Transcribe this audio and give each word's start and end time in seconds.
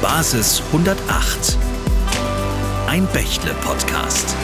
Basis 0.00 0.62
108. 0.72 1.58
Ein 2.86 3.06
Bächle-Podcast. 3.12 4.34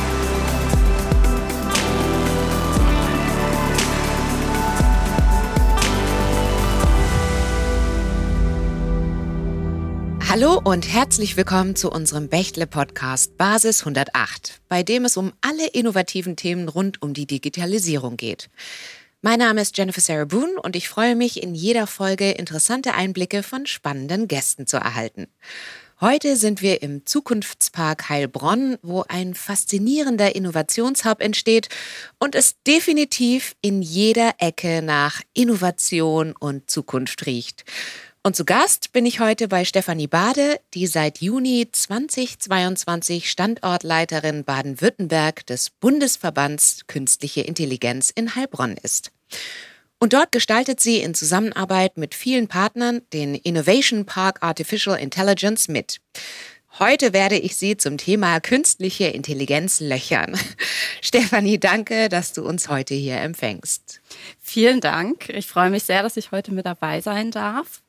Hallo 10.28 10.60
und 10.62 10.86
herzlich 10.86 11.36
willkommen 11.36 11.76
zu 11.76 11.90
unserem 11.90 12.28
Bächle-Podcast 12.28 13.36
Basis 13.36 13.80
108, 13.80 14.60
bei 14.68 14.82
dem 14.82 15.04
es 15.04 15.16
um 15.16 15.32
alle 15.40 15.66
innovativen 15.68 16.36
Themen 16.36 16.68
rund 16.68 17.02
um 17.02 17.14
die 17.14 17.26
Digitalisierung 17.26 18.16
geht. 18.16 18.48
Mein 19.22 19.40
Name 19.40 19.60
ist 19.60 19.76
Jennifer 19.76 20.00
Sarah 20.00 20.24
Boone 20.24 20.58
und 20.62 20.76
ich 20.76 20.88
freue 20.88 21.14
mich, 21.14 21.42
in 21.42 21.54
jeder 21.54 21.86
Folge 21.86 22.30
interessante 22.30 22.94
Einblicke 22.94 23.42
von 23.42 23.66
spannenden 23.66 24.28
Gästen 24.28 24.66
zu 24.66 24.78
erhalten. 24.78 25.26
Heute 26.00 26.36
sind 26.36 26.62
wir 26.62 26.80
im 26.80 27.04
Zukunftspark 27.04 28.08
Heilbronn, 28.08 28.78
wo 28.80 29.04
ein 29.08 29.34
faszinierender 29.34 30.34
Innovationshub 30.34 31.20
entsteht 31.20 31.68
und 32.18 32.34
es 32.34 32.62
definitiv 32.66 33.56
in 33.60 33.82
jeder 33.82 34.32
Ecke 34.38 34.80
nach 34.80 35.20
Innovation 35.34 36.32
und 36.32 36.70
Zukunft 36.70 37.26
riecht. 37.26 37.66
Und 38.22 38.36
zu 38.36 38.44
Gast 38.44 38.92
bin 38.92 39.06
ich 39.06 39.20
heute 39.20 39.48
bei 39.48 39.64
Stefanie 39.64 40.06
Bade, 40.06 40.60
die 40.74 40.86
seit 40.86 41.22
Juni 41.22 41.68
2022 41.72 43.30
Standortleiterin 43.30 44.44
Baden-Württemberg 44.44 45.46
des 45.46 45.70
Bundesverbands 45.70 46.86
Künstliche 46.86 47.40
Intelligenz 47.40 48.10
in 48.10 48.34
Heilbronn 48.34 48.76
ist. 48.82 49.10
Und 49.98 50.14
dort 50.14 50.32
gestaltet 50.32 50.80
sie 50.80 50.98
in 50.98 51.14
Zusammenarbeit 51.14 51.98
mit 51.98 52.14
vielen 52.14 52.48
Partnern 52.48 53.02
den 53.12 53.34
Innovation 53.34 54.06
Park 54.06 54.38
Artificial 54.42 54.98
Intelligence 54.98 55.68
mit. 55.68 56.00
Heute 56.78 57.12
werde 57.12 57.36
ich 57.36 57.56
Sie 57.56 57.76
zum 57.76 57.98
Thema 57.98 58.40
künstliche 58.40 59.08
Intelligenz 59.08 59.80
löchern. 59.80 60.38
Stefanie, 61.02 61.58
danke, 61.58 62.08
dass 62.08 62.32
du 62.32 62.42
uns 62.42 62.68
heute 62.68 62.94
hier 62.94 63.16
empfängst. 63.16 64.00
Vielen 64.40 64.80
Dank. 64.80 65.28
Ich 65.28 65.46
freue 65.46 65.68
mich 65.68 65.82
sehr, 65.82 66.02
dass 66.02 66.16
ich 66.16 66.30
heute 66.30 66.52
mit 66.52 66.64
dabei 66.64 67.00
sein 67.00 67.32
darf. 67.32 67.82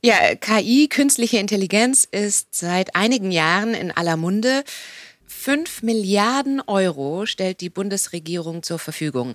Ja, 0.00 0.14
KI, 0.36 0.88
künstliche 0.88 1.38
Intelligenz, 1.38 2.08
ist 2.10 2.54
seit 2.54 2.94
einigen 2.94 3.32
Jahren 3.32 3.74
in 3.74 3.90
aller 3.90 4.16
Munde. 4.16 4.62
Fünf 5.26 5.82
Milliarden 5.82 6.60
Euro 6.60 7.26
stellt 7.26 7.60
die 7.60 7.68
Bundesregierung 7.68 8.62
zur 8.62 8.78
Verfügung. 8.78 9.34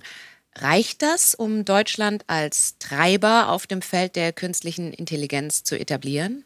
Reicht 0.56 1.02
das, 1.02 1.34
um 1.34 1.64
Deutschland 1.64 2.24
als 2.28 2.78
Treiber 2.78 3.48
auf 3.48 3.66
dem 3.66 3.82
Feld 3.82 4.14
der 4.16 4.32
künstlichen 4.32 4.92
Intelligenz 4.92 5.64
zu 5.64 5.78
etablieren? 5.78 6.44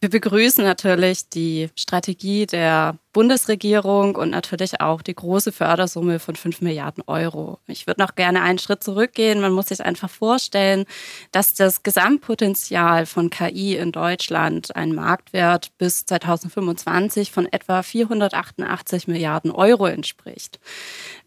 Wir 0.00 0.10
begrüßen 0.10 0.64
natürlich 0.64 1.28
die 1.28 1.68
Strategie 1.74 2.46
der 2.46 2.98
Bundesregierung 3.16 4.14
und 4.14 4.28
natürlich 4.28 4.82
auch 4.82 5.00
die 5.00 5.14
große 5.14 5.50
Fördersumme 5.50 6.18
von 6.18 6.36
5 6.36 6.60
Milliarden 6.60 7.02
Euro. 7.06 7.60
Ich 7.66 7.86
würde 7.86 8.02
noch 8.02 8.14
gerne 8.14 8.42
einen 8.42 8.58
Schritt 8.58 8.84
zurückgehen. 8.84 9.40
Man 9.40 9.52
muss 9.52 9.68
sich 9.68 9.82
einfach 9.82 10.10
vorstellen, 10.10 10.84
dass 11.32 11.54
das 11.54 11.82
Gesamtpotenzial 11.82 13.06
von 13.06 13.30
KI 13.30 13.76
in 13.76 13.90
Deutschland 13.90 14.76
einen 14.76 14.94
Marktwert 14.94 15.70
bis 15.78 16.04
2025 16.04 17.32
von 17.32 17.50
etwa 17.50 17.82
488 17.82 19.08
Milliarden 19.08 19.50
Euro 19.50 19.86
entspricht. 19.86 20.60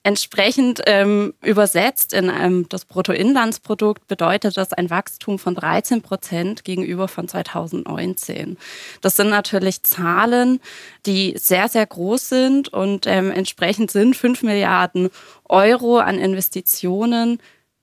Entsprechend 0.04 0.82
ähm, 0.86 1.34
übersetzt 1.44 2.14
in 2.14 2.30
ähm, 2.30 2.67
das 2.70 2.86
Bruttoinlandsprodukt 2.86 4.08
bedeutet 4.08 4.56
das 4.56 4.72
ein 4.73 4.90
Wachstum 4.90 5.40
von 5.40 5.56
13 5.56 6.02
Prozent 6.02 6.64
gegenüber 6.64 7.08
von 7.10 7.28
2019. 7.28 8.58
Das 9.02 9.17
sind 9.17 9.30
natürlich 9.30 9.84
Zahlen, 9.84 10.62
die 11.05 11.36
sehr, 11.38 11.67
sehr 11.67 11.79
groß 11.86 12.30
sind 12.30 12.70
und 12.70 13.08
ähm, 13.08 13.32
entsprechend 13.32 13.92
sind 13.92 14.16
5 14.16 14.44
Milliarden 14.44 15.10
Euro 15.48 15.98
an 16.00 16.17
Investitionen 16.17 17.40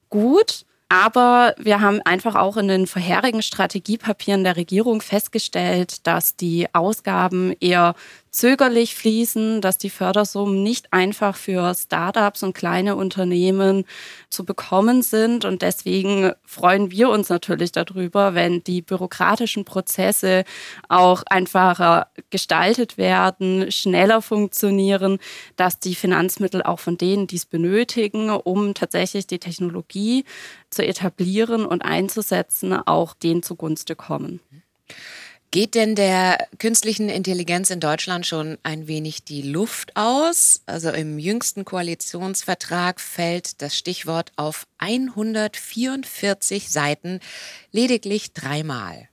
gut. 0.09 0.65
Aber 0.89 1.55
wir 1.59 1.81
haben 1.81 2.01
einfach 2.03 2.37
auch 2.37 2.57
in 2.57 2.69
den 2.69 2.87
vorherigen 2.87 3.43
Strategiepapieren 3.43 4.45
der 4.45 4.57
Regierung 4.57 5.01
festgestellt, 5.01 6.07
dass 6.07 6.37
die 6.37 6.73
Ausgaben 6.73 7.55
eher 7.59 7.97
zögerlich 8.37 8.95
fließen, 8.95 9.63
dass 9.63 9.79
die 9.79 9.89
Fördersummen 9.89 10.63
nicht 10.63 10.93
einfach 10.93 11.37
für 11.37 11.75
Startups 11.75 12.43
und 12.43 12.53
kleine 12.53 12.95
Unternehmen 12.95 13.85
zu 14.29 14.45
bekommen 14.45 15.01
sind. 15.01 15.47
Und 15.47 15.63
deswegen 15.63 16.33
freuen 16.45 16.91
wir 16.91 17.09
uns 17.09 17.31
natürlich 17.31 17.73
darüber, 17.73 18.35
wenn 18.35 18.63
die 18.63 18.83
bürokratischen 18.83 19.65
Prozesse 19.65 20.45
auch 20.91 21.23
einfacher 21.31 22.09
gestaltet 22.29 22.99
werden, 22.99 23.73
schneller 23.73 24.21
funktionieren, 24.21 25.19
dass 25.57 25.81
die 25.81 25.95
Finanzmittel 25.95 26.63
auch 26.63 26.81
von 26.81 26.99
denen, 26.99 27.27
die 27.27 27.37
es 27.37 27.47
benötigen, 27.47 28.29
um 28.29 28.75
tatsächlich 28.75 29.27
die 29.27 29.39
Technologie 29.39 30.27
zu 30.69 30.87
etablieren 30.87 31.65
und 31.65 31.83
einzusetzen, 31.83 32.75
auch 32.75 33.15
denen 33.15 33.43
zugunste 33.43 33.97
kommen. 33.97 34.41
Geht 35.51 35.75
denn 35.75 35.95
der 35.95 36.47
künstlichen 36.59 37.09
Intelligenz 37.09 37.71
in 37.71 37.81
Deutschland 37.81 38.27
schon 38.27 38.59
ein 38.63 38.89
wenig 38.89 39.25
die 39.25 39.43
Luft 39.43 39.97
aus? 39.97 40.63
Also 40.67 40.91
im 40.91 41.19
jüngsten 41.19 41.65
Koalitionsvertrag 41.65 43.01
fällt 43.01 43.63
das 43.63 43.77
Stichwort 43.77 44.33
auf 44.37 44.67
144 44.79 46.69
Seiten 46.71 47.21
lediglich 47.71 48.33
dreimal. 48.33 49.09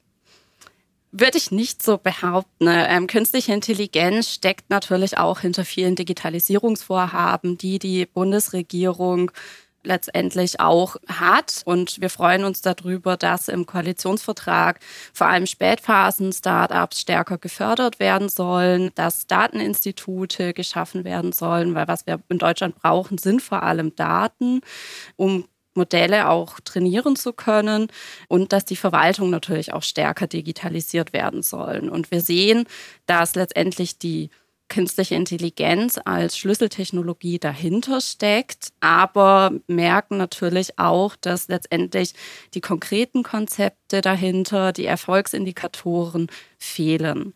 Würde 1.15 1.37
ich 1.37 1.51
nicht 1.51 1.83
so 1.83 1.99
behaupten. 1.99 2.65
Ähm, 2.67 3.05
künstliche 3.05 3.53
Intelligenz 3.53 4.29
steckt 4.29 4.71
natürlich 4.71 5.19
auch 5.19 5.41
hinter 5.41 5.63
vielen 5.63 5.95
Digitalisierungsvorhaben, 5.95 7.55
die 7.59 7.77
die 7.77 8.07
Bundesregierung 8.07 9.29
letztendlich 9.83 10.59
auch 10.59 10.95
hat. 11.07 11.61
Und 11.65 12.01
wir 12.01 12.09
freuen 12.09 12.43
uns 12.43 12.61
darüber, 12.61 13.17
dass 13.17 13.47
im 13.47 13.65
Koalitionsvertrag 13.65 14.79
vor 15.13 15.27
allem 15.27 15.45
Spätphasen-Startups 15.45 17.01
stärker 17.01 17.37
gefördert 17.37 17.99
werden 17.99 18.29
sollen, 18.29 18.91
dass 18.95 19.27
Dateninstitute 19.27 20.53
geschaffen 20.53 21.03
werden 21.03 21.31
sollen, 21.31 21.75
weil 21.75 21.87
was 21.87 22.05
wir 22.07 22.19
in 22.29 22.37
Deutschland 22.37 22.75
brauchen, 22.75 23.17
sind 23.17 23.41
vor 23.41 23.63
allem 23.63 23.95
Daten, 23.95 24.61
um 25.15 25.45
Modelle 25.75 26.29
auch 26.29 26.59
trainieren 26.59 27.15
zu 27.15 27.33
können 27.33 27.87
und 28.27 28.53
dass 28.53 28.65
die 28.65 28.75
Verwaltung 28.75 29.29
natürlich 29.29 29.73
auch 29.73 29.83
stärker 29.83 30.27
digitalisiert 30.27 31.13
werden 31.13 31.41
sollen. 31.41 31.89
Und 31.89 32.11
wir 32.11 32.21
sehen, 32.21 32.65
dass 33.05 33.35
letztendlich 33.35 33.97
die 33.97 34.29
künstliche 34.73 35.13
Intelligenz 35.13 35.99
als 36.03 36.35
Schlüsseltechnologie 36.35 37.37
dahinter 37.37 38.01
steckt, 38.01 38.69
aber 38.79 39.51
merken 39.67 40.17
natürlich 40.17 40.79
auch, 40.79 41.15
dass 41.15 41.47
letztendlich 41.47 42.13
die 42.55 42.61
konkreten 42.61 43.21
Konzepte 43.21 44.01
dahinter, 44.01 44.73
die 44.73 44.87
Erfolgsindikatoren 44.87 46.25
fehlen. 46.57 47.33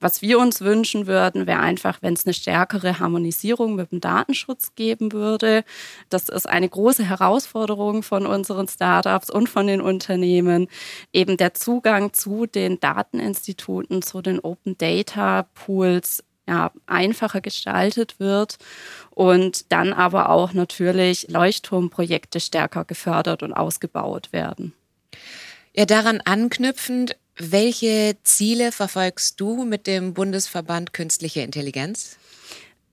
Was 0.00 0.22
wir 0.22 0.40
uns 0.40 0.60
wünschen 0.60 1.06
würden, 1.06 1.46
wäre 1.46 1.60
einfach, 1.60 2.02
wenn 2.02 2.14
es 2.14 2.26
eine 2.26 2.34
stärkere 2.34 2.98
Harmonisierung 2.98 3.76
mit 3.76 3.92
dem 3.92 4.00
Datenschutz 4.00 4.74
geben 4.74 5.12
würde. 5.12 5.62
Das 6.08 6.28
ist 6.28 6.48
eine 6.48 6.68
große 6.68 7.08
Herausforderung 7.08 8.02
von 8.02 8.26
unseren 8.26 8.66
Startups 8.66 9.30
und 9.30 9.48
von 9.48 9.68
den 9.68 9.80
Unternehmen, 9.80 10.66
eben 11.12 11.36
der 11.36 11.54
Zugang 11.54 12.12
zu 12.12 12.46
den 12.46 12.80
Dateninstituten, 12.80 14.02
zu 14.02 14.20
den 14.20 14.40
Open 14.40 14.76
Data 14.76 15.44
Pools 15.54 16.24
ja, 16.52 16.70
einfacher 16.86 17.40
gestaltet 17.40 18.20
wird 18.20 18.58
und 19.10 19.72
dann 19.72 19.94
aber 19.94 20.28
auch 20.28 20.52
natürlich 20.52 21.28
Leuchtturmprojekte 21.28 22.40
stärker 22.40 22.84
gefördert 22.84 23.42
und 23.42 23.54
ausgebaut 23.54 24.32
werden. 24.32 24.74
Ja, 25.74 25.86
daran 25.86 26.20
anknüpfend, 26.20 27.16
welche 27.36 28.16
Ziele 28.22 28.70
verfolgst 28.70 29.40
du 29.40 29.64
mit 29.64 29.86
dem 29.86 30.12
Bundesverband 30.12 30.92
Künstliche 30.92 31.40
Intelligenz? 31.40 32.18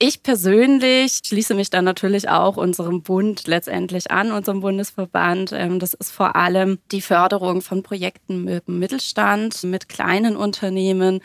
Ich 0.02 0.22
persönlich 0.22 1.20
schließe 1.26 1.52
mich 1.52 1.68
dann 1.68 1.84
natürlich 1.84 2.30
auch 2.30 2.56
unserem 2.56 3.02
Bund 3.02 3.46
letztendlich 3.46 4.10
an, 4.10 4.32
unserem 4.32 4.60
Bundesverband. 4.60 5.52
Ähm, 5.52 5.78
das 5.78 5.92
ist 5.92 6.10
vor 6.10 6.36
allem 6.36 6.78
die 6.90 7.02
Förderung 7.02 7.60
von 7.60 7.82
Projekten 7.82 8.44
mit 8.44 8.66
dem 8.66 8.78
Mittelstand, 8.78 9.62
mit 9.62 9.90
kleinen 9.90 10.38
Unternehmen, 10.38 11.20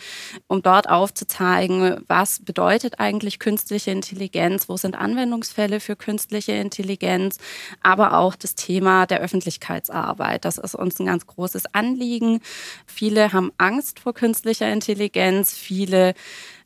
um 0.47 0.61
dort 0.61 0.89
aufzuzeigen, 0.89 2.03
was 2.09 2.43
bedeutet 2.43 2.99
eigentlich 2.99 3.39
künstliche 3.39 3.91
Intelligenz, 3.91 4.67
wo 4.67 4.75
sind 4.75 4.95
Anwendungsfälle 4.95 5.79
für 5.79 5.95
künstliche 5.95 6.51
Intelligenz, 6.51 7.37
aber 7.81 8.17
auch 8.17 8.35
das 8.35 8.55
Thema 8.55 9.05
der 9.05 9.21
Öffentlichkeitsarbeit. 9.21 10.43
Das 10.43 10.57
ist 10.57 10.75
uns 10.75 10.99
ein 10.99 11.05
ganz 11.05 11.25
großes 11.25 11.73
Anliegen. 11.73 12.41
Viele 12.85 13.31
haben 13.31 13.53
Angst 13.57 14.01
vor 14.01 14.13
künstlicher 14.13 14.69
Intelligenz, 14.69 15.53
viele 15.53 16.13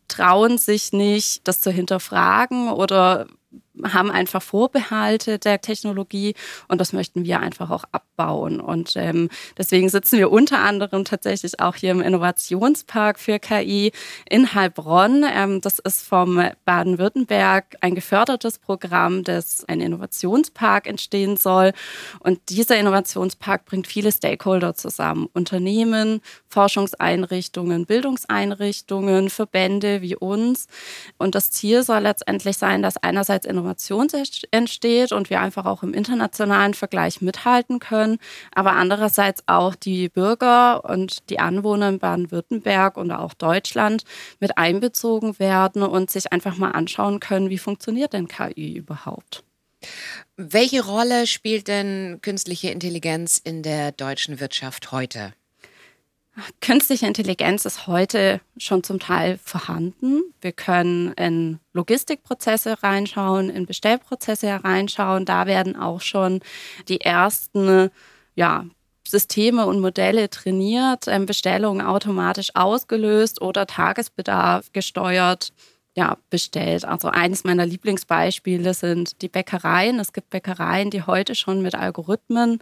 trauen 0.10 0.58
sich 0.58 0.92
nicht, 0.92 1.48
das 1.48 1.62
zu 1.62 1.72
hinterfragen 1.72 2.70
oder 2.70 3.28
haben 3.84 4.12
einfach 4.12 4.42
Vorbehalte 4.42 5.40
der 5.40 5.62
Technologie 5.62 6.36
und 6.68 6.80
das 6.82 6.94
möchten 6.94 7.24
wir 7.24 7.40
einfach 7.40 7.70
auch 7.70 7.86
abbauen. 7.92 8.60
Und 8.60 8.94
ähm, 8.96 9.30
deswegen 9.58 9.90
sitzen 9.90 10.20
wir 10.20 10.32
unter 10.32 10.60
anderem 10.60 11.06
tatsächlich 11.06 11.60
auch 11.60 11.76
hier 11.76 11.92
im 11.92 12.02
Innovationspark 12.02 13.20
für 13.20 13.40
KI 13.40 13.92
in 14.30 14.54
Heilbronn. 14.54 15.26
Ähm, 15.34 15.62
das 15.62 15.80
ist 15.80 16.06
vom 16.06 16.42
Baden-Württemberg 16.66 17.78
ein 17.82 17.96
gefördertes 17.96 18.60
Programm, 18.60 19.24
das 19.24 19.66
ein 19.68 19.82
Innovationspark 19.82 20.88
entstehen 20.88 21.38
soll. 21.38 21.74
Und 22.20 22.40
dieser 22.50 22.78
Innovationspark 22.78 23.66
bringt 23.66 23.88
viele 23.88 24.12
Stakeholder 24.12 24.76
zusammen. 24.76 25.28
Unternehmen, 25.34 26.22
Forschungseinrichtungen, 26.48 27.86
Bildungseinrichtungen, 27.86 29.30
Verbände 29.30 30.02
wie 30.02 30.16
uns. 30.16 30.68
Und 31.18 31.36
das 31.36 31.52
Ziel 31.52 31.84
soll 31.84 32.00
letztendlich 32.00 32.58
sein, 32.58 32.82
dass 32.82 32.98
einerseits 32.98 33.46
Innovation 33.46 33.69
entsteht 34.52 35.12
und 35.12 35.30
wir 35.30 35.42
einfach 35.42 35.66
auch 35.66 35.84
im 35.84 35.94
internationalen 35.94 36.74
Vergleich 36.74 37.22
mithalten 37.22 37.80
können, 37.80 38.18
aber 38.54 38.74
andererseits 38.74 39.44
auch 39.48 39.76
die 39.76 40.10
Bürger 40.10 40.86
und 40.86 41.30
die 41.30 41.40
Anwohner 41.40 41.90
in 41.90 42.00
Baden-Württemberg 42.00 42.98
und 42.98 43.12
auch 43.12 43.34
Deutschland 43.34 44.04
mit 44.40 44.58
einbezogen 44.58 45.40
werden 45.40 45.84
und 45.84 46.10
sich 46.10 46.32
einfach 46.32 46.58
mal 46.58 46.72
anschauen 46.72 47.20
können, 47.20 47.50
wie 47.50 47.58
funktioniert 47.58 48.14
denn 48.14 48.28
KI 48.28 48.78
überhaupt. 48.78 49.44
Welche 50.36 50.84
Rolle 50.86 51.28
spielt 51.28 51.68
denn 51.68 52.20
künstliche 52.22 52.70
Intelligenz 52.70 53.40
in 53.44 53.64
der 53.64 53.92
deutschen 53.92 54.40
Wirtschaft 54.40 54.92
heute? 54.92 55.34
Künstliche 56.62 57.08
Intelligenz 57.08 57.66
ist 57.66 57.88
heute 57.88 58.42
schon 58.58 58.84
zum 58.84 59.00
Teil 59.00 59.40
vorhanden. 59.44 60.22
Wir 60.42 60.52
können 60.52 61.14
in 61.14 61.60
Logistikprozesse 61.74 62.82
reinschauen, 62.84 63.50
in 63.50 63.66
Bestellprozesse 63.66 64.48
hereinschauen. 64.48 65.26
Da 65.26 65.46
werden 65.46 65.76
auch 65.76 66.02
schon 66.02 66.42
die 66.88 67.02
ersten 67.02 67.90
ja, 68.36 68.66
Systeme 69.08 69.66
und 69.66 69.80
Modelle 69.80 70.30
trainiert, 70.30 71.08
ähm, 71.08 71.26
Bestellungen 71.26 71.86
automatisch 71.86 72.56
ausgelöst 72.56 73.42
oder 73.42 73.66
Tagesbedarf 73.66 74.72
gesteuert 74.72 75.52
ja, 75.96 76.18
bestellt. 76.30 76.86
Also 76.86 77.10
eines 77.10 77.44
meiner 77.44 77.66
Lieblingsbeispiele 77.66 78.74
sind 78.74 79.22
die 79.22 79.28
Bäckereien. 79.28 80.00
Es 80.00 80.14
gibt 80.14 80.30
Bäckereien, 80.30 80.92
die 80.92 81.04
heute 81.04 81.36
schon 81.36 81.62
mit 81.62 81.76
Algorithmen 81.76 82.60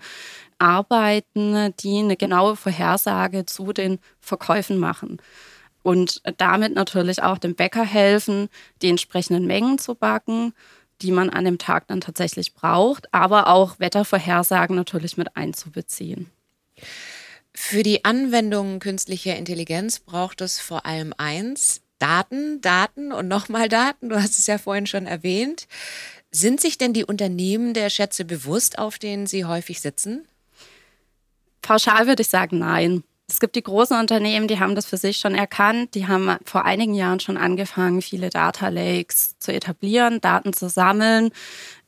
arbeiten, 0.58 1.74
die 1.80 2.00
eine 2.00 2.18
genaue 2.18 2.56
Vorhersage 2.56 3.46
zu 3.46 3.74
den 3.74 4.00
Verkäufen 4.20 4.78
machen. 4.78 5.18
Und 5.84 6.22
damit 6.38 6.74
natürlich 6.74 7.22
auch 7.22 7.38
dem 7.38 7.56
Bäcker 7.56 7.86
helfen, 7.86 8.50
die 8.82 8.90
entsprechenden 8.90 9.46
Mengen 9.46 9.78
zu 9.78 9.96
backen, 9.96 10.54
die 11.02 11.12
man 11.12 11.30
an 11.30 11.46
dem 11.46 11.60
Tag 11.60 11.88
dann 11.88 12.02
tatsächlich 12.02 12.54
braucht, 12.54 13.14
aber 13.14 13.48
auch 13.48 13.80
Wettervorhersagen 13.80 14.76
natürlich 14.76 15.16
mit 15.16 15.38
einzubeziehen. 15.38 16.30
Für 17.54 17.84
die 17.84 18.04
Anwendung 18.06 18.80
künstlicher 18.80 19.36
Intelligenz 19.36 20.00
braucht 20.00 20.42
es 20.42 20.60
vor 20.60 20.86
allem 20.86 21.14
eins, 21.18 21.82
Daten, 22.00 22.62
Daten 22.62 23.12
und 23.12 23.28
nochmal 23.28 23.70
Daten. 23.70 24.10
Du 24.10 24.22
hast 24.22 24.38
es 24.38 24.48
ja 24.48 24.58
vorhin 24.58 24.88
schon 24.88 25.08
erwähnt. 25.08 25.68
Sind 26.32 26.62
sich 26.62 26.78
denn 26.78 26.94
die 26.94 27.06
Unternehmen 27.06 27.74
der 27.74 27.90
Schätze 27.90 28.26
bewusst, 28.26 28.78
auf 28.78 29.00
denen 29.00 29.28
sie 29.28 29.46
häufig 29.46 29.82
sitzen? 29.82 30.28
Pauschal 31.62 32.08
würde 32.08 32.22
ich 32.22 32.30
sagen, 32.30 32.60
nein. 32.60 33.04
Es 33.30 33.42
gibt 33.42 33.58
die 33.58 33.64
großen 33.64 34.00
Unternehmen, 34.00 34.48
die 34.48 34.58
haben 34.58 34.74
das 34.74 34.86
für 34.86 34.96
sich 34.96 35.18
schon 35.18 35.36
erkannt. 35.36 35.96
Die 35.96 36.08
haben 36.08 36.38
vor 36.46 36.64
einigen 36.64 36.94
Jahren 36.94 37.20
schon 37.20 37.36
angefangen, 37.36 38.02
viele 38.02 38.30
Data 38.30 38.70
Lakes 38.70 39.38
zu 39.40 39.52
etablieren, 39.52 40.22
Daten 40.22 40.54
zu 40.54 40.70
sammeln. 40.70 41.32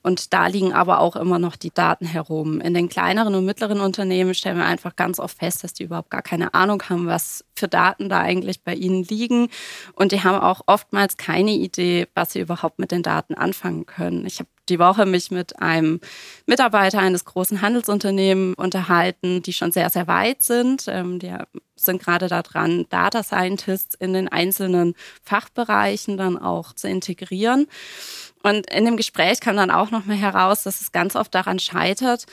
Und 0.02 0.34
da 0.34 0.48
liegen 0.48 0.74
aber 0.74 1.00
auch 1.00 1.16
immer 1.16 1.38
noch 1.38 1.56
die 1.56 1.70
Daten 1.72 2.04
herum. 2.04 2.60
In 2.60 2.74
den 2.74 2.90
kleineren 2.90 3.34
und 3.34 3.46
mittleren 3.46 3.80
Unternehmen 3.80 4.34
stellen 4.34 4.58
wir 4.58 4.66
einfach 4.66 4.96
ganz 4.96 5.18
oft 5.18 5.38
fest, 5.38 5.64
dass 5.64 5.72
die 5.72 5.84
überhaupt 5.84 6.10
gar 6.10 6.20
keine 6.20 6.52
Ahnung 6.52 6.82
haben, 6.90 7.06
was 7.06 7.42
für 7.54 7.68
Daten 7.68 8.10
da 8.10 8.20
eigentlich 8.20 8.62
bei 8.62 8.74
ihnen 8.74 9.04
liegen. 9.04 9.48
Und 9.94 10.12
die 10.12 10.22
haben 10.22 10.38
auch 10.38 10.60
oftmals 10.66 11.16
keine 11.16 11.52
Idee, 11.52 12.06
was 12.14 12.32
sie 12.32 12.40
überhaupt 12.40 12.78
mit 12.78 12.92
den 12.92 13.02
Daten 13.02 13.32
anfangen 13.32 13.86
können. 13.86 14.26
Ich 14.26 14.40
habe 14.40 14.50
die 14.70 14.78
Woche 14.78 15.04
mich 15.04 15.30
mit 15.30 15.60
einem 15.60 16.00
Mitarbeiter 16.46 17.00
eines 17.00 17.24
großen 17.24 17.60
Handelsunternehmens 17.60 18.56
unterhalten, 18.56 19.42
die 19.42 19.52
schon 19.52 19.72
sehr, 19.72 19.90
sehr 19.90 20.06
weit 20.06 20.42
sind. 20.42 20.84
Ähm, 20.88 21.18
die 21.18 21.34
sind 21.76 22.02
gerade 22.02 22.28
daran, 22.28 22.86
Data 22.88 23.22
Scientists 23.22 23.94
in 23.94 24.12
den 24.12 24.28
einzelnen 24.28 24.94
Fachbereichen 25.22 26.16
dann 26.16 26.38
auch 26.38 26.72
zu 26.72 26.88
integrieren. 26.88 27.66
Und 28.42 28.70
in 28.72 28.84
dem 28.84 28.96
Gespräch 28.96 29.40
kam 29.40 29.56
dann 29.56 29.70
auch 29.70 29.90
nochmal 29.90 30.16
heraus, 30.16 30.62
dass 30.62 30.80
es 30.80 30.92
ganz 30.92 31.16
oft 31.16 31.34
daran 31.34 31.58
scheitert, 31.58 32.26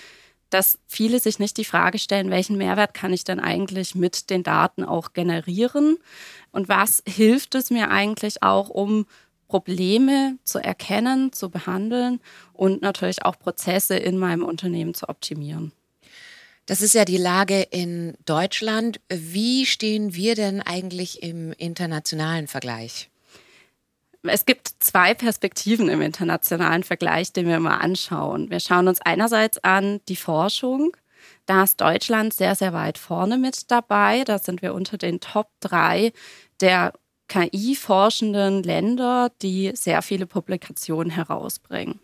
dass 0.49 0.79
viele 0.87 1.19
sich 1.19 1.39
nicht 1.39 1.57
die 1.57 1.65
Frage 1.65 1.99
stellen, 1.99 2.29
welchen 2.29 2.57
Mehrwert 2.57 2.93
kann 2.93 3.11
ich 3.11 3.25
denn 3.25 3.39
eigentlich 3.39 3.95
mit 3.95 4.29
den 4.29 4.43
Daten 4.43 4.85
auch 4.85 5.11
generieren 5.11 5.97
und 6.51 6.69
was 6.69 7.03
hilft 7.07 7.55
es 7.55 7.69
mir 7.69 7.91
eigentlich 7.91 8.43
auch, 8.43 8.69
um 8.69 9.05
Probleme 9.47 10.38
zu 10.44 10.59
erkennen, 10.59 11.31
zu 11.33 11.49
behandeln 11.49 12.19
und 12.53 12.81
natürlich 12.81 13.23
auch 13.23 13.39
Prozesse 13.39 13.95
in 13.95 14.17
meinem 14.17 14.44
Unternehmen 14.44 14.94
zu 14.94 15.09
optimieren. 15.09 15.71
Das 16.65 16.81
ist 16.81 16.94
ja 16.94 17.05
die 17.05 17.17
Lage 17.17 17.61
in 17.61 18.15
Deutschland. 18.25 18.99
Wie 19.07 19.65
stehen 19.65 20.13
wir 20.13 20.35
denn 20.35 20.61
eigentlich 20.61 21.23
im 21.23 21.53
internationalen 21.53 22.47
Vergleich? 22.47 23.09
Es 24.23 24.45
gibt 24.45 24.69
zwei 24.79 25.13
Perspektiven 25.13 25.88
im 25.88 26.01
internationalen 26.01 26.83
Vergleich, 26.83 27.31
den 27.31 27.47
wir 27.47 27.59
mal 27.59 27.77
anschauen. 27.77 28.49
Wir 28.49 28.59
schauen 28.59 28.89
uns 28.89 28.99
einerseits 29.01 29.63
an 29.63 30.01
die 30.09 30.17
Forschung. 30.17 30.95
Da 31.45 31.63
ist 31.63 31.79
Deutschland 31.79 32.33
sehr, 32.33 32.55
sehr 32.55 32.73
weit 32.73 32.97
vorne 32.97 33.38
mit 33.38 33.71
dabei. 33.71 34.25
Da 34.25 34.38
sind 34.38 34.61
wir 34.61 34.73
unter 34.73 34.97
den 34.97 35.21
Top 35.21 35.49
drei 35.61 36.11
der 36.59 36.91
KI-forschenden 37.27 38.63
Länder, 38.63 39.31
die 39.41 39.71
sehr 39.75 40.01
viele 40.01 40.25
Publikationen 40.25 41.09
herausbringen. 41.09 42.00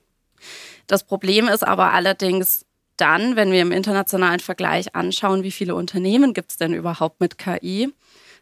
Das 0.87 1.03
Problem 1.03 1.47
ist 1.47 1.65
aber 1.65 1.93
allerdings 1.93 2.65
dann, 2.97 3.35
wenn 3.35 3.51
wir 3.51 3.61
im 3.61 3.71
internationalen 3.71 4.39
Vergleich 4.39 4.95
anschauen, 4.95 5.43
wie 5.43 5.51
viele 5.51 5.75
Unternehmen 5.75 6.33
gibt 6.33 6.51
es 6.51 6.57
denn 6.57 6.73
überhaupt 6.73 7.19
mit 7.19 7.37
KI, 7.37 7.91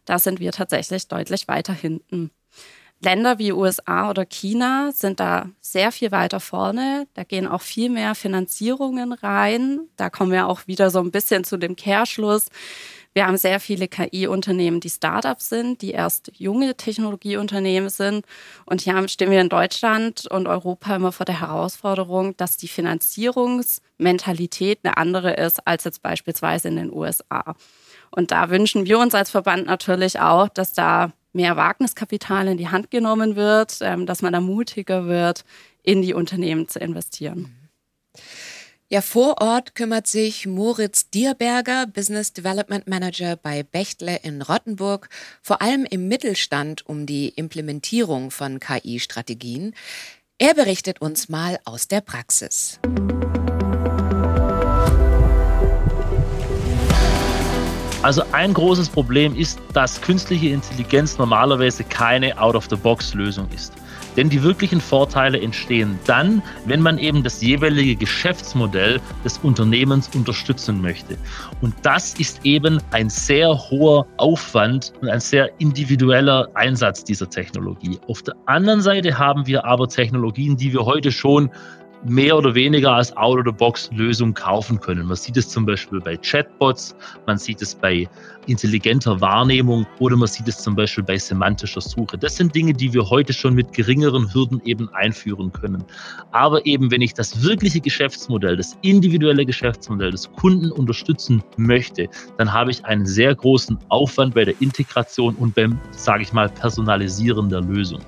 da 0.05 0.19
sind 0.19 0.39
wir 0.39 0.51
tatsächlich 0.51 1.07
deutlich 1.07 1.47
weiter 1.47 1.73
hinten. 1.73 2.31
Länder 3.03 3.39
wie 3.39 3.51
USA 3.51 4.09
oder 4.09 4.25
China 4.25 4.91
sind 4.93 5.19
da 5.19 5.49
sehr 5.59 5.91
viel 5.91 6.11
weiter 6.11 6.39
vorne. 6.39 7.07
Da 7.15 7.23
gehen 7.23 7.47
auch 7.47 7.61
viel 7.61 7.89
mehr 7.89 8.13
Finanzierungen 8.13 9.13
rein. 9.13 9.81
Da 9.95 10.09
kommen 10.11 10.31
wir 10.31 10.47
auch 10.47 10.67
wieder 10.67 10.91
so 10.91 10.99
ein 10.99 11.11
bisschen 11.11 11.43
zu 11.43 11.57
dem 11.57 11.75
Kehrschluss. 11.75 12.47
Wir 13.13 13.27
haben 13.27 13.35
sehr 13.35 13.59
viele 13.59 13.89
KI-Unternehmen, 13.89 14.79
die 14.79 14.89
Startups 14.89 15.49
sind, 15.49 15.81
die 15.81 15.91
erst 15.91 16.31
junge 16.37 16.77
Technologieunternehmen 16.77 17.89
sind. 17.89 18.25
Und 18.65 18.79
hier 18.81 19.05
stehen 19.09 19.31
wir 19.31 19.41
in 19.41 19.49
Deutschland 19.49 20.27
und 20.27 20.47
Europa 20.47 20.95
immer 20.95 21.11
vor 21.11 21.25
der 21.25 21.41
Herausforderung, 21.41 22.37
dass 22.37 22.55
die 22.55 22.69
Finanzierungsmentalität 22.69 24.79
eine 24.83 24.95
andere 24.95 25.33
ist 25.33 25.67
als 25.67 25.83
jetzt 25.83 26.01
beispielsweise 26.01 26.69
in 26.69 26.77
den 26.77 26.93
USA. 26.93 27.55
Und 28.11 28.31
da 28.31 28.49
wünschen 28.49 28.85
wir 28.85 28.97
uns 28.99 29.13
als 29.13 29.29
Verband 29.29 29.65
natürlich 29.65 30.21
auch, 30.21 30.47
dass 30.47 30.71
da 30.71 31.11
mehr 31.33 31.57
Wagniskapital 31.57 32.47
in 32.47 32.57
die 32.57 32.69
Hand 32.69 32.91
genommen 32.91 33.35
wird, 33.35 33.79
ähm, 33.81 34.05
dass 34.05 34.21
man 34.21 34.33
da 34.33 34.41
mutiger 34.41 35.07
wird, 35.07 35.43
in 35.83 36.01
die 36.01 36.13
Unternehmen 36.13 36.67
zu 36.67 36.79
investieren. 36.79 37.55
Ja, 38.93 38.99
vor 38.99 39.39
Ort 39.39 39.73
kümmert 39.73 40.05
sich 40.05 40.45
Moritz 40.47 41.09
Dierberger, 41.09 41.87
Business 41.87 42.33
Development 42.33 42.89
Manager 42.89 43.37
bei 43.37 43.63
Bechtle 43.63 44.19
in 44.21 44.41
Rottenburg, 44.41 45.07
vor 45.41 45.61
allem 45.61 45.85
im 45.89 46.09
Mittelstand 46.09 46.85
um 46.85 47.05
die 47.05 47.29
Implementierung 47.29 48.31
von 48.31 48.59
KI-Strategien. 48.59 49.73
Er 50.37 50.55
berichtet 50.55 50.99
uns 50.99 51.29
mal 51.29 51.57
aus 51.63 51.87
der 51.87 52.01
Praxis. 52.01 52.81
Also 58.01 58.23
ein 58.33 58.53
großes 58.53 58.89
Problem 58.89 59.37
ist, 59.37 59.57
dass 59.73 60.01
künstliche 60.01 60.49
Intelligenz 60.49 61.17
normalerweise 61.17 61.85
keine 61.85 62.37
Out-of-the-Box-Lösung 62.37 63.47
ist. 63.55 63.71
Denn 64.17 64.29
die 64.29 64.43
wirklichen 64.43 64.81
Vorteile 64.81 65.39
entstehen 65.39 65.99
dann, 66.05 66.41
wenn 66.65 66.81
man 66.81 66.97
eben 66.97 67.23
das 67.23 67.41
jeweilige 67.41 67.95
Geschäftsmodell 67.95 68.99
des 69.23 69.37
Unternehmens 69.39 70.09
unterstützen 70.15 70.81
möchte. 70.81 71.17
Und 71.61 71.73
das 71.83 72.13
ist 72.15 72.41
eben 72.43 72.81
ein 72.91 73.09
sehr 73.09 73.49
hoher 73.49 74.05
Aufwand 74.17 74.93
und 75.01 75.09
ein 75.09 75.19
sehr 75.19 75.49
individueller 75.59 76.49
Einsatz 76.53 77.03
dieser 77.03 77.29
Technologie. 77.29 77.99
Auf 78.07 78.21
der 78.21 78.35
anderen 78.45 78.81
Seite 78.81 79.17
haben 79.17 79.47
wir 79.47 79.65
aber 79.65 79.87
Technologien, 79.87 80.57
die 80.57 80.73
wir 80.73 80.85
heute 80.85 81.11
schon 81.11 81.49
mehr 82.03 82.37
oder 82.37 82.55
weniger 82.55 82.93
als 82.93 83.15
Out-of-the-Box-Lösung 83.15 84.33
kaufen 84.33 84.79
können. 84.79 85.07
Man 85.07 85.17
sieht 85.17 85.37
es 85.37 85.49
zum 85.49 85.65
Beispiel 85.65 85.99
bei 85.99 86.17
Chatbots, 86.17 86.95
man 87.27 87.37
sieht 87.37 87.61
es 87.61 87.75
bei 87.75 88.09
intelligenter 88.47 89.21
Wahrnehmung 89.21 89.85
oder 89.99 90.17
man 90.17 90.27
sieht 90.27 90.47
es 90.47 90.57
zum 90.57 90.75
Beispiel 90.75 91.03
bei 91.03 91.17
semantischer 91.17 91.81
Suche. 91.81 92.17
Das 92.17 92.35
sind 92.35 92.55
Dinge, 92.55 92.73
die 92.73 92.91
wir 92.93 93.09
heute 93.09 93.33
schon 93.33 93.53
mit 93.53 93.71
geringeren 93.73 94.33
Hürden 94.33 94.61
eben 94.65 94.89
einführen 94.89 95.51
können. 95.51 95.83
Aber 96.31 96.65
eben, 96.65 96.89
wenn 96.91 97.01
ich 97.01 97.13
das 97.13 97.43
wirkliche 97.43 97.79
Geschäftsmodell, 97.79 98.57
das 98.57 98.77
individuelle 98.81 99.45
Geschäftsmodell 99.45 100.11
des 100.11 100.31
Kunden 100.33 100.71
unterstützen 100.71 101.43
möchte, 101.57 102.09
dann 102.37 102.51
habe 102.51 102.71
ich 102.71 102.83
einen 102.85 103.05
sehr 103.05 103.35
großen 103.35 103.77
Aufwand 103.89 104.33
bei 104.33 104.45
der 104.45 104.59
Integration 104.59 105.35
und 105.35 105.53
beim, 105.53 105.79
sage 105.91 106.23
ich 106.23 106.33
mal, 106.33 106.49
Personalisieren 106.49 107.49
der 107.49 107.61
Lösung. 107.61 108.01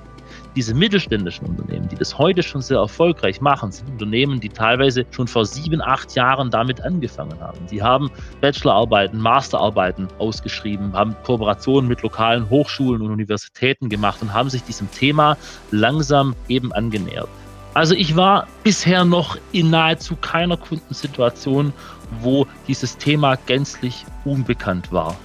Diese 0.55 0.75
mittelständischen 0.75 1.47
Unternehmen, 1.47 1.87
die 1.87 1.95
das 1.95 2.19
heute 2.19 2.43
schon 2.43 2.61
sehr 2.61 2.77
erfolgreich 2.77 3.41
machen, 3.41 3.71
sind 3.71 3.89
Unternehmen, 3.89 4.39
die 4.39 4.49
teilweise 4.49 5.03
schon 5.09 5.27
vor 5.27 5.45
sieben, 5.45 5.81
acht 5.81 6.13
Jahren 6.13 6.51
damit 6.51 6.79
angefangen 6.81 7.39
haben. 7.39 7.57
Die 7.71 7.81
haben 7.81 8.11
Bachelorarbeiten, 8.39 9.19
Masterarbeiten 9.19 10.07
ausgeschrieben, 10.19 10.93
haben 10.93 11.15
Kooperationen 11.23 11.87
mit 11.87 12.03
lokalen 12.03 12.47
Hochschulen 12.51 13.01
und 13.01 13.09
Universitäten 13.09 13.89
gemacht 13.89 14.21
und 14.21 14.31
haben 14.31 14.51
sich 14.51 14.61
diesem 14.63 14.91
Thema 14.91 15.37
langsam 15.71 16.35
eben 16.47 16.71
angenähert. 16.71 17.29
Also 17.73 17.95
ich 17.95 18.15
war 18.15 18.45
bisher 18.63 19.05
noch 19.05 19.35
in 19.53 19.71
nahezu 19.71 20.15
keiner 20.15 20.57
Kundensituation, 20.57 21.73
wo 22.21 22.45
dieses 22.67 22.97
Thema 22.97 23.37
gänzlich 23.47 24.05
unbekannt 24.23 24.91
war. 24.91 25.17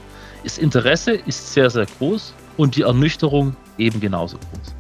Das 0.44 0.56
Interesse 0.56 1.12
ist 1.12 1.52
sehr, 1.52 1.68
sehr 1.68 1.85
groß 1.99 2.32
und 2.56 2.76
die 2.76 2.82
Ernüchterung 2.82 3.54
eben 3.76 4.00
genauso 4.00 4.38
groß. 4.38 4.77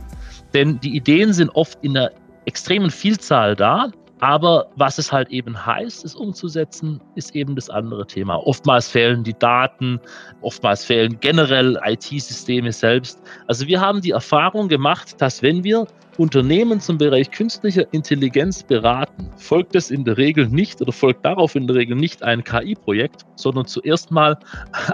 Denn 0.54 0.80
die 0.80 0.96
Ideen 0.96 1.32
sind 1.32 1.50
oft 1.50 1.78
in 1.82 1.96
einer 1.96 2.10
extremen 2.46 2.90
Vielzahl 2.90 3.54
da, 3.54 3.90
aber 4.20 4.68
was 4.74 4.98
es 4.98 5.12
halt 5.12 5.28
eben 5.28 5.64
heißt, 5.64 6.04
es 6.04 6.14
umzusetzen, 6.14 7.00
ist 7.14 7.36
eben 7.36 7.54
das 7.54 7.70
andere 7.70 8.06
Thema. 8.06 8.36
Oftmals 8.46 8.88
fehlen 8.88 9.22
die 9.22 9.38
Daten, 9.38 10.00
oftmals 10.40 10.84
fehlen 10.84 11.18
generell 11.20 11.78
IT-Systeme 11.84 12.72
selbst. 12.72 13.22
Also 13.46 13.66
wir 13.66 13.80
haben 13.80 14.00
die 14.00 14.10
Erfahrung 14.10 14.68
gemacht, 14.68 15.20
dass 15.20 15.42
wenn 15.42 15.62
wir 15.62 15.86
Unternehmen 16.16 16.80
zum 16.80 16.98
Bereich 16.98 17.30
künstlicher 17.30 17.84
Intelligenz 17.92 18.64
beraten, 18.64 19.30
folgt 19.36 19.76
es 19.76 19.92
in 19.92 20.04
der 20.04 20.18
Regel 20.18 20.48
nicht 20.48 20.80
oder 20.82 20.90
folgt 20.90 21.24
darauf 21.24 21.54
in 21.54 21.68
der 21.68 21.76
Regel 21.76 21.96
nicht 21.96 22.24
ein 22.24 22.42
KI-Projekt, 22.42 23.22
sondern 23.36 23.66
zuerst 23.66 24.10
mal 24.10 24.36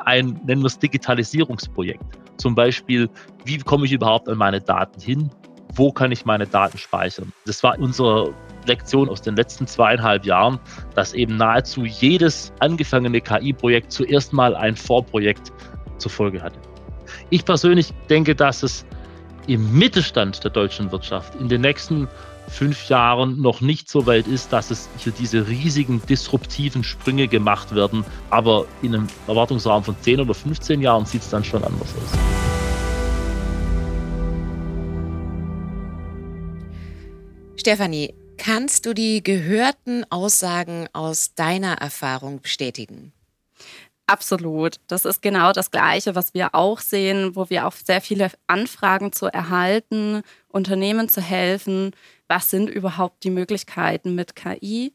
ein, 0.05 0.39
nennen 0.45 0.61
wir 0.61 0.67
es 0.67 0.79
Digitalisierungsprojekt. 0.79 2.05
Zum 2.37 2.55
Beispiel, 2.55 3.09
wie 3.47 3.57
komme 3.57 3.87
ich 3.87 3.93
überhaupt 3.93 4.29
an 4.29 4.37
meine 4.37 4.61
Daten 4.61 5.01
hin? 5.01 5.31
Wo 5.77 5.93
kann 5.93 6.13
ich 6.13 6.25
meine 6.25 6.47
Daten 6.47 6.79
speichern. 6.79 7.33
Das 7.47 7.63
war 7.63 7.79
unsere 7.79 8.33
Lektion 8.67 9.09
aus 9.09 9.21
den 9.21 9.37
letzten 9.37 9.67
zweieinhalb 9.67 10.25
Jahren, 10.25 10.59
dass 10.95 11.13
eben 11.13 11.37
nahezu 11.37 11.85
jedes 11.85 12.53
angefangene 12.61 13.21
KI-Projekt 13.21 13.93
zuerst 13.93 14.33
mal 14.33 14.55
ein 14.55 14.77
Vorprojekt 14.77 15.53
zur 15.99 16.11
Folge 16.11 16.43
hatte. 16.43 16.59
Ich 17.31 17.45
persönlich 17.45 17.93
denke, 18.09 18.35
dass 18.35 18.63
es 18.63 18.85
im 19.47 19.77
Mittelstand 19.77 20.43
der 20.43 20.51
deutschen 20.51 20.91
Wirtschaft 20.91 21.35
in 21.37 21.49
den 21.49 21.61
nächsten 21.61 22.09
fünf 22.49 22.89
Jahren 22.89 23.41
noch 23.41 23.61
nicht 23.61 23.89
so 23.89 24.07
weit 24.07 24.27
ist, 24.27 24.53
dass 24.53 24.71
es 24.71 24.89
hier 24.99 25.13
diese 25.13 25.47
riesigen 25.49 26.01
disruptiven 26.09 26.85
Sprünge 26.85 27.29
gemacht 27.29 27.75
werden. 27.75 28.05
Aber 28.31 28.67
in 28.83 28.95
einem 28.95 29.07
Erwartungsraum 29.27 29.85
von 29.85 29.97
10 30.01 30.21
oder 30.21 30.35
15 30.35 30.81
Jahren 30.81 31.05
sieht 31.07 31.23
es 31.23 31.31
dann 31.31 31.45
schon 31.45 31.65
anders 31.65 31.89
aus. 31.95 32.64
Stefanie, 37.65 38.13
kannst 38.37 38.85
du 38.85 38.93
die 38.93 39.23
gehörten 39.23 40.05
Aussagen 40.11 40.87
aus 40.93 41.35
deiner 41.35 41.79
Erfahrung 41.79 42.43
bestätigen? 42.43 43.15
Absolut. 44.07 44.81
Das 44.87 45.07
ist 45.07 45.23
genau 45.23 45.51
das 45.53 45.71
Gleiche, 45.71 46.15
was 46.15 46.35
wir 46.35 46.55
auch 46.55 46.79
sehen, 46.79 47.37
wo 47.37 47.49
wir 47.49 47.67
auch 47.67 47.73
sehr 47.73 48.03
viele 48.03 48.31
Anfragen 48.49 49.13
zu 49.13 49.29
erhalten, 49.29 50.21
Unternehmen 50.49 51.09
zu 51.09 51.23
helfen. 51.23 51.93
Was 52.29 52.51
sind 52.51 52.69
überhaupt 52.69 53.25
die 53.25 53.31
Möglichkeiten 53.31 54.15
mit 54.15 54.37
KI? 54.37 54.93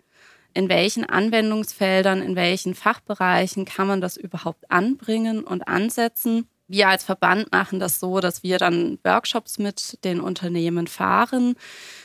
In 0.54 0.70
welchen 0.70 1.06
Anwendungsfeldern, 1.06 2.22
in 2.22 2.36
welchen 2.36 2.76
Fachbereichen 2.76 3.66
kann 3.66 3.88
man 3.88 4.00
das 4.00 4.16
überhaupt 4.16 4.70
anbringen 4.70 5.44
und 5.44 5.68
ansetzen? 5.68 6.48
Wir 6.70 6.88
als 6.88 7.04
Verband 7.04 7.52
machen 7.52 7.80
das 7.80 8.00
so, 8.00 8.20
dass 8.20 8.44
wir 8.44 8.60
dann 8.60 9.00
Workshops 9.04 9.58
mit 9.58 9.98
den 10.04 10.22
Unternehmen 10.22 10.86
fahren, 10.86 11.56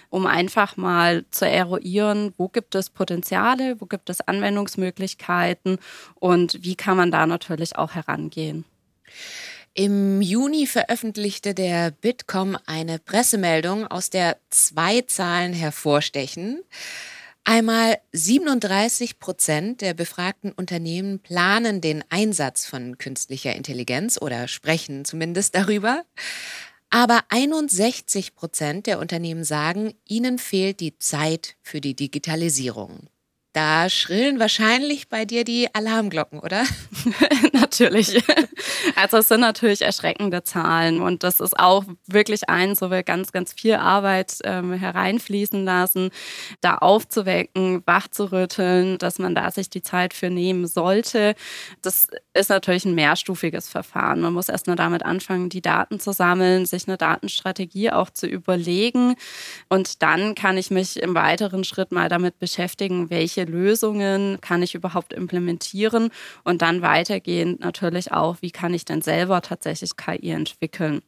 um 0.08 0.26
einfach 0.26 0.78
mal 0.78 1.26
zu 1.30 1.46
eruieren, 1.46 2.32
wo 2.38 2.48
gibt 2.48 2.74
es 2.74 2.88
Potenziale, 2.88 3.78
wo 3.78 3.84
gibt 3.84 4.08
es 4.08 4.22
Anwendungsmöglichkeiten 4.22 5.78
und 6.14 6.64
wie 6.64 6.76
kann 6.76 6.96
man 6.96 7.10
da 7.10 7.26
natürlich 7.26 7.76
auch 7.76 7.92
herangehen. 7.92 8.64
Im 9.74 10.22
Juni 10.22 10.66
veröffentlichte 10.66 11.52
der 11.52 11.90
Bitkom 11.90 12.56
eine 12.64 12.98
Pressemeldung, 12.98 13.86
aus 13.86 14.08
der 14.08 14.38
zwei 14.48 15.02
Zahlen 15.02 15.52
hervorstechen. 15.52 16.62
Einmal 17.46 17.98
37 18.12 19.18
Prozent 19.18 19.82
der 19.82 19.92
befragten 19.92 20.50
Unternehmen 20.52 21.18
planen 21.18 21.82
den 21.82 22.02
Einsatz 22.08 22.64
von 22.64 22.96
künstlicher 22.96 23.54
Intelligenz 23.54 24.18
oder 24.18 24.48
sprechen 24.48 25.04
zumindest 25.04 25.54
darüber. 25.54 26.04
Aber 26.88 27.20
61 27.28 28.34
Prozent 28.34 28.86
der 28.86 28.98
Unternehmen 28.98 29.44
sagen, 29.44 29.92
ihnen 30.08 30.38
fehlt 30.38 30.80
die 30.80 30.98
Zeit 30.98 31.56
für 31.60 31.82
die 31.82 31.94
Digitalisierung. 31.94 33.08
Da 33.54 33.88
schrillen 33.88 34.40
wahrscheinlich 34.40 35.08
bei 35.08 35.24
dir 35.24 35.44
die 35.44 35.72
Alarmglocken, 35.72 36.40
oder? 36.40 36.64
natürlich. 37.52 38.20
Also 38.96 39.18
es 39.18 39.28
sind 39.28 39.40
natürlich 39.40 39.82
erschreckende 39.82 40.42
Zahlen 40.42 41.00
und 41.00 41.22
das 41.22 41.38
ist 41.38 41.56
auch 41.56 41.84
wirklich 42.06 42.48
eins, 42.48 42.82
wo 42.82 42.90
wir 42.90 43.04
ganz, 43.04 43.30
ganz 43.30 43.52
viel 43.52 43.74
Arbeit 43.74 44.38
ähm, 44.42 44.72
hereinfließen 44.72 45.64
lassen, 45.64 46.10
da 46.62 46.78
aufzuwecken, 46.78 47.82
wachzurütteln, 47.86 48.98
dass 48.98 49.20
man 49.20 49.36
da 49.36 49.52
sich 49.52 49.70
die 49.70 49.82
Zeit 49.82 50.14
für 50.14 50.30
nehmen 50.30 50.66
sollte. 50.66 51.36
Das 51.80 52.08
ist 52.32 52.50
natürlich 52.50 52.84
ein 52.84 52.96
mehrstufiges 52.96 53.68
Verfahren. 53.68 54.20
Man 54.20 54.32
muss 54.32 54.48
erst 54.48 54.66
mal 54.66 54.74
damit 54.74 55.04
anfangen, 55.04 55.48
die 55.48 55.62
Daten 55.62 56.00
zu 56.00 56.12
sammeln, 56.12 56.66
sich 56.66 56.88
eine 56.88 56.96
Datenstrategie 56.96 57.92
auch 57.92 58.10
zu 58.10 58.26
überlegen 58.26 59.14
und 59.68 60.02
dann 60.02 60.34
kann 60.34 60.58
ich 60.58 60.72
mich 60.72 61.00
im 61.00 61.14
weiteren 61.14 61.62
Schritt 61.62 61.92
mal 61.92 62.08
damit 62.08 62.40
beschäftigen, 62.40 63.10
welche 63.10 63.43
Lösungen 63.44 64.40
kann 64.40 64.62
ich 64.62 64.74
überhaupt 64.74 65.12
implementieren 65.12 66.10
und 66.44 66.62
dann 66.62 66.82
weitergehend 66.82 67.60
natürlich 67.60 68.12
auch, 68.12 68.36
wie 68.40 68.50
kann 68.50 68.74
ich 68.74 68.84
denn 68.84 69.02
selber 69.02 69.40
tatsächlich 69.42 69.96
KI 69.96 70.30
entwickeln. 70.30 71.02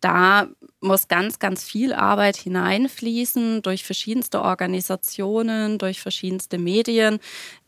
Da 0.00 0.48
muss 0.80 1.08
ganz, 1.08 1.38
ganz 1.38 1.64
viel 1.64 1.92
Arbeit 1.92 2.36
hineinfließen 2.36 3.62
durch 3.62 3.84
verschiedenste 3.84 4.42
Organisationen, 4.42 5.78
durch 5.78 6.00
verschiedenste 6.00 6.58
Medien, 6.58 7.18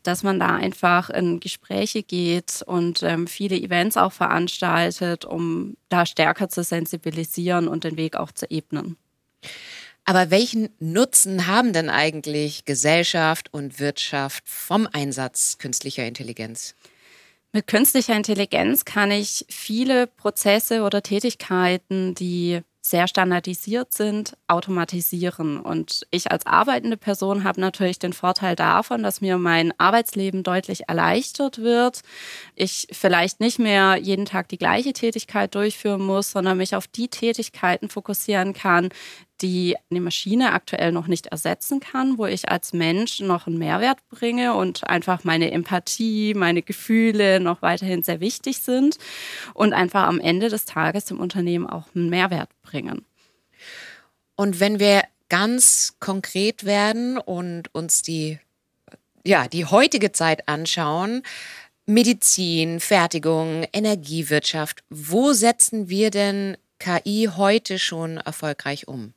dass 0.03 0.23
man 0.23 0.39
da 0.39 0.55
einfach 0.55 1.09
in 1.09 1.39
Gespräche 1.39 2.03
geht 2.03 2.63
und 2.65 3.03
ähm, 3.03 3.27
viele 3.27 3.55
Events 3.57 3.97
auch 3.97 4.11
veranstaltet, 4.11 5.25
um 5.25 5.77
da 5.89 6.05
stärker 6.05 6.49
zu 6.49 6.63
sensibilisieren 6.63 7.67
und 7.67 7.83
den 7.83 7.97
Weg 7.97 8.15
auch 8.15 8.31
zu 8.31 8.49
ebnen. 8.51 8.97
Aber 10.09 10.31
welchen 10.31 10.69
Nutzen 10.79 11.47
haben 11.47 11.73
denn 11.73 11.89
eigentlich 11.89 12.63
Gesellschaft 12.63 13.53
und 13.53 13.81
Wirtschaft 13.81 14.41
vom 14.47 14.87
Einsatz 14.89 15.57
künstlicher 15.57 16.07
Intelligenz? 16.07 16.75
Mit 17.51 17.67
künstlicher 17.67 18.15
Intelligenz 18.15 18.85
kann 18.85 19.11
ich 19.11 19.45
viele 19.49 20.07
Prozesse 20.07 20.83
oder 20.83 21.03
Tätigkeiten, 21.03 22.15
die 22.15 22.61
sehr 22.89 23.07
standardisiert 23.09 23.91
sind, 23.91 24.37
automatisieren. 24.47 25.59
Und 25.59 26.07
ich 26.09 26.31
als 26.31 26.45
arbeitende 26.45 26.95
Person 26.95 27.43
habe 27.43 27.59
natürlich 27.59 27.99
den 27.99 28.13
Vorteil 28.13 28.55
davon, 28.55 29.03
dass 29.03 29.19
mir 29.19 29.37
mein 29.37 29.77
Arbeitsleben 29.77 30.43
deutlich 30.43 30.87
erleichtert 30.87 31.57
wird. 31.57 31.99
Ich 32.55 32.87
vielleicht 32.91 33.41
nicht 33.41 33.59
mehr 33.59 33.97
jeden 33.97 34.25
Tag 34.25 34.47
die 34.47 34.57
gleiche 34.57 34.93
Tätigkeit 34.93 35.53
durchführen 35.53 36.01
muss, 36.01 36.31
sondern 36.31 36.57
mich 36.57 36.75
auf 36.75 36.87
die 36.87 37.09
Tätigkeiten 37.09 37.89
fokussieren 37.89 38.53
kann, 38.53 38.89
die 39.41 39.75
eine 39.89 40.01
Maschine 40.01 40.53
aktuell 40.53 40.91
noch 40.91 41.07
nicht 41.07 41.27
ersetzen 41.27 41.79
kann, 41.79 42.17
wo 42.17 42.25
ich 42.25 42.49
als 42.49 42.73
Mensch 42.73 43.19
noch 43.19 43.47
einen 43.47 43.57
Mehrwert 43.57 43.99
bringe 44.09 44.53
und 44.53 44.87
einfach 44.87 45.23
meine 45.23 45.51
Empathie, 45.51 46.33
meine 46.33 46.61
Gefühle 46.61 47.39
noch 47.39 47.61
weiterhin 47.61 48.03
sehr 48.03 48.19
wichtig 48.19 48.59
sind 48.59 48.97
und 49.53 49.73
einfach 49.73 50.07
am 50.07 50.19
Ende 50.19 50.49
des 50.49 50.65
Tages 50.65 51.05
dem 51.05 51.19
Unternehmen 51.19 51.67
auch 51.67 51.85
einen 51.95 52.09
Mehrwert 52.09 52.49
bringen. 52.61 53.05
Und 54.35 54.59
wenn 54.59 54.79
wir 54.79 55.03
ganz 55.29 55.95
konkret 55.99 56.63
werden 56.63 57.17
und 57.17 57.73
uns 57.73 58.01
die, 58.01 58.39
ja, 59.25 59.47
die 59.47 59.65
heutige 59.65 60.11
Zeit 60.11 60.47
anschauen, 60.47 61.23
Medizin, 61.85 62.79
Fertigung, 62.79 63.65
Energiewirtschaft, 63.71 64.83
wo 64.89 65.33
setzen 65.33 65.89
wir 65.89 66.11
denn 66.11 66.57
KI 66.79 67.29
heute 67.35 67.79
schon 67.79 68.17
erfolgreich 68.17 68.87
um? 68.87 69.13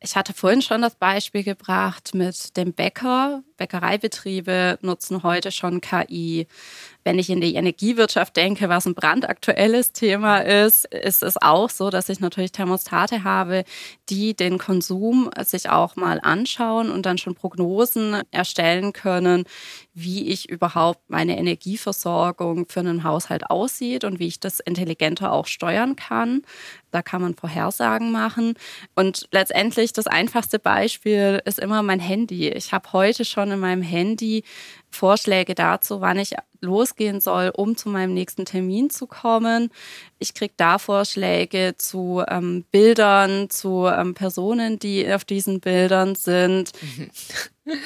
Ich 0.00 0.16
hatte 0.16 0.32
vorhin 0.32 0.62
schon 0.62 0.82
das 0.82 0.94
Beispiel 0.96 1.42
gebracht 1.42 2.14
mit 2.14 2.56
dem 2.56 2.72
Bäcker. 2.72 3.42
Bäckereibetriebe 3.58 4.78
nutzen 4.80 5.22
heute 5.22 5.52
schon 5.52 5.82
KI. 5.82 6.46
Wenn 7.04 7.18
ich 7.18 7.30
in 7.30 7.40
die 7.40 7.54
Energiewirtschaft 7.54 8.36
denke, 8.36 8.68
was 8.68 8.86
ein 8.86 8.94
brandaktuelles 8.94 9.92
Thema 9.92 10.38
ist, 10.38 10.84
ist 10.86 11.22
es 11.22 11.40
auch 11.40 11.70
so, 11.70 11.90
dass 11.90 12.08
ich 12.08 12.20
natürlich 12.20 12.52
Thermostate 12.52 13.24
habe, 13.24 13.64
die 14.08 14.34
den 14.34 14.58
Konsum 14.58 15.30
sich 15.44 15.70
auch 15.70 15.96
mal 15.96 16.20
anschauen 16.22 16.90
und 16.90 17.06
dann 17.06 17.18
schon 17.18 17.34
Prognosen 17.34 18.22
erstellen 18.30 18.92
können, 18.92 19.44
wie 19.94 20.28
ich 20.28 20.48
überhaupt 20.48 21.08
meine 21.08 21.38
Energieversorgung 21.38 22.66
für 22.68 22.80
einen 22.80 23.04
Haushalt 23.04 23.50
aussieht 23.50 24.04
und 24.04 24.18
wie 24.18 24.26
ich 24.26 24.38
das 24.38 24.60
intelligenter 24.60 25.32
auch 25.32 25.46
steuern 25.46 25.96
kann. 25.96 26.42
Da 26.90 27.02
kann 27.02 27.20
man 27.20 27.34
Vorhersagen 27.34 28.12
machen. 28.12 28.54
Und 28.94 29.28
letztendlich 29.32 29.92
das 29.92 30.06
einfachste 30.06 30.58
Beispiel 30.58 31.42
ist 31.44 31.58
immer 31.58 31.82
mein 31.82 32.00
Handy. 32.00 32.48
Ich 32.48 32.72
habe 32.72 32.92
heute 32.92 33.24
schon 33.24 33.47
in 33.52 33.58
meinem 33.58 33.82
Handy 33.82 34.44
Vorschläge 34.90 35.54
dazu, 35.54 36.00
wann 36.00 36.18
ich 36.18 36.34
losgehen 36.60 37.20
soll, 37.20 37.50
um 37.54 37.76
zu 37.76 37.88
meinem 37.88 38.14
nächsten 38.14 38.44
Termin 38.44 38.90
zu 38.90 39.06
kommen. 39.06 39.70
Ich 40.18 40.34
kriege 40.34 40.54
da 40.56 40.78
Vorschläge 40.78 41.74
zu 41.78 42.22
ähm, 42.28 42.64
Bildern, 42.70 43.50
zu 43.50 43.86
ähm, 43.86 44.14
Personen, 44.14 44.78
die 44.78 45.10
auf 45.12 45.24
diesen 45.24 45.60
Bildern 45.60 46.14
sind. 46.14 46.72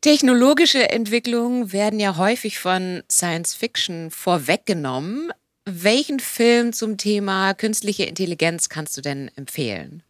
Technologische 0.00 0.90
Entwicklungen 0.90 1.72
werden 1.72 1.98
ja 1.98 2.16
häufig 2.16 2.60
von 2.60 3.02
Science 3.10 3.54
Fiction 3.54 4.10
vorweggenommen. 4.12 5.32
Welchen 5.64 6.20
Film 6.20 6.72
zum 6.72 6.96
Thema 6.96 7.52
künstliche 7.52 8.04
Intelligenz 8.04 8.68
kannst 8.68 8.96
du 8.96 9.00
denn 9.00 9.30
empfehlen? 9.36 10.02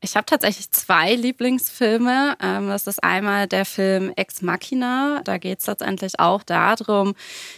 Ich 0.00 0.14
habe 0.14 0.26
tatsächlich 0.26 0.70
zwei 0.70 1.14
Lieblingsfilme. 1.16 2.36
Ähm, 2.40 2.68
das 2.68 2.86
ist 2.86 3.02
einmal 3.02 3.48
der 3.48 3.64
Film 3.64 4.12
Ex 4.14 4.42
Machina. 4.42 5.22
Da 5.24 5.38
geht 5.38 5.58
es 5.58 5.66
letztendlich 5.66 6.20
auch 6.20 6.44
darum, 6.44 7.14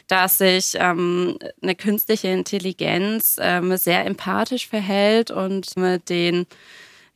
dass 0.06 0.38
sich 0.38 0.72
ähm, 0.76 1.38
eine 1.62 1.74
künstliche 1.74 2.28
Intelligenz 2.28 3.36
ähm, 3.38 3.76
sehr 3.76 4.06
empathisch 4.06 4.68
verhält 4.68 5.30
und 5.30 5.76
mit 5.76 6.08
den 6.08 6.46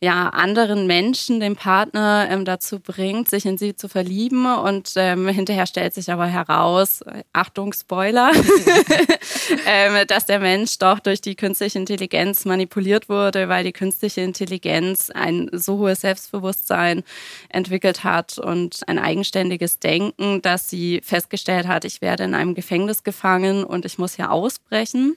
ja, 0.01 0.29
anderen 0.29 0.87
Menschen, 0.87 1.41
den 1.41 1.57
Partner 1.57 2.29
ähm, 2.31 2.45
dazu 2.45 2.79
bringt, 2.81 3.31
sich 3.31 3.47
in 3.47 3.57
sie 3.57 3.75
zu 3.75 3.89
verlieben. 3.89 4.47
Und 4.47 4.93
ähm, 4.97 5.29
hinterher 5.29 5.67
stellt 5.67 5.95
sich 5.95 6.11
aber 6.11 6.27
heraus, 6.27 7.01
Achtung, 7.33 7.73
Spoiler, 7.73 8.31
ähm, 9.67 10.07
dass 10.07 10.27
der 10.27 10.41
Mensch 10.41 10.79
doch 10.79 10.99
durch 10.99 11.21
die 11.21 11.37
künstliche 11.37 11.79
Intelligenz 11.79 12.45
manipuliert 12.45 13.09
wurde, 13.09 13.49
weil 13.49 13.65
die 13.65 13.73
künstliche 13.73 14.21
Intelligenz 14.21 15.11
ein 15.11 15.49
so 15.53 15.79
hohes 15.79 16.03
Selbstbewusstsein 16.03 17.03
entwickelt 17.49 18.05
hat 18.05 18.39
und 18.39 18.81
ein 18.87 18.99
eigenständiges 18.99 19.79
Denken, 19.79 20.43
dass 20.43 20.69
sie 20.69 21.01
festgestellt 21.03 21.67
hat, 21.67 21.85
ich 21.85 22.01
werde 22.01 22.25
in 22.25 22.35
einem 22.35 22.55
Gefängnis 22.55 23.05
gefangen 23.05 23.65
und 23.65 23.85
ich 23.85 23.99
muss 23.99 24.17
hier 24.17 24.31
ausbrechen. 24.31 25.17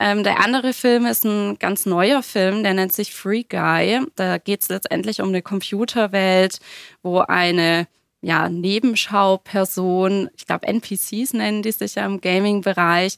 Ähm, 0.00 0.24
der 0.24 0.40
andere 0.40 0.72
Film 0.72 1.06
ist 1.06 1.24
ein 1.24 1.58
ganz 1.58 1.86
neuer 1.86 2.22
Film, 2.22 2.64
der 2.64 2.74
nennt 2.74 2.92
sich 2.92 3.14
Free 3.14 3.44
Guy. 3.44 3.93
Da 4.16 4.38
geht 4.38 4.62
es 4.62 4.68
letztendlich 4.68 5.20
um 5.20 5.28
eine 5.28 5.42
Computerwelt, 5.42 6.58
wo 7.02 7.18
eine 7.18 7.86
ja, 8.24 8.48
Nebenschauperson, 8.48 10.30
ich 10.36 10.46
glaube 10.46 10.66
NPCs 10.66 11.34
nennen 11.34 11.62
die 11.62 11.72
sich 11.72 11.96
ja 11.96 12.06
im 12.06 12.20
Gaming-Bereich, 12.20 13.16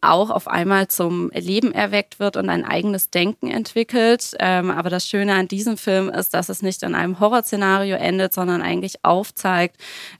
auch 0.00 0.30
auf 0.30 0.48
einmal 0.48 0.88
zum 0.88 1.30
Leben 1.32 1.72
erweckt 1.72 2.18
wird 2.18 2.36
und 2.36 2.48
ein 2.50 2.64
eigenes 2.64 3.10
Denken 3.10 3.50
entwickelt. 3.50 4.34
Ähm, 4.40 4.70
aber 4.70 4.90
das 4.90 5.06
Schöne 5.06 5.34
an 5.34 5.48
diesem 5.48 5.76
Film 5.76 6.08
ist, 6.10 6.34
dass 6.34 6.48
es 6.48 6.60
nicht 6.60 6.82
in 6.82 6.94
einem 6.94 7.20
Horrorszenario 7.20 7.96
endet, 7.96 8.32
sondern 8.34 8.60
eigentlich 8.60 9.04
aufzeigt, 9.04 9.76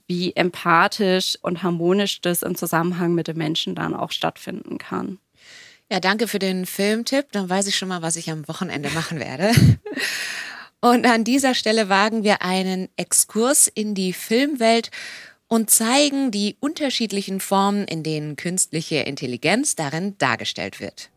wie 0.07 0.33
empathisch 0.35 1.37
und 1.41 1.61
harmonisch 1.61 2.21
das 2.21 2.41
im 2.41 2.55
Zusammenhang 2.55 3.13
mit 3.13 3.27
den 3.27 3.37
Menschen 3.37 3.75
dann 3.75 3.93
auch 3.93 4.11
stattfinden 4.11 4.77
kann. 4.77 5.19
Ja, 5.91 5.99
danke 5.99 6.27
für 6.27 6.37
den 6.37 6.67
Filmtipp. 6.67 7.31
Dann 7.31 7.49
weiß 7.49 7.65
ich 7.65 7.75
schon 7.75 7.89
mal, 7.89 8.03
was 8.03 8.15
ich 8.15 8.29
am 8.29 8.47
Wochenende 8.47 8.89
machen 8.91 9.19
werde. 9.19 9.51
Und 10.81 11.05
an 11.05 11.23
dieser 11.23 11.55
Stelle 11.55 11.89
wagen 11.89 12.23
wir 12.23 12.41
einen 12.41 12.89
Exkurs 12.95 13.67
in 13.67 13.95
die 13.95 14.13
Filmwelt 14.13 14.91
und 15.49 15.69
zeigen 15.69 16.31
die 16.31 16.55
unterschiedlichen 16.61 17.41
Formen, 17.41 17.83
in 17.85 18.01
denen 18.01 18.37
künstliche 18.37 18.97
Intelligenz 18.97 19.75
darin 19.75 20.17
dargestellt 20.19 20.79
wird. 20.79 21.09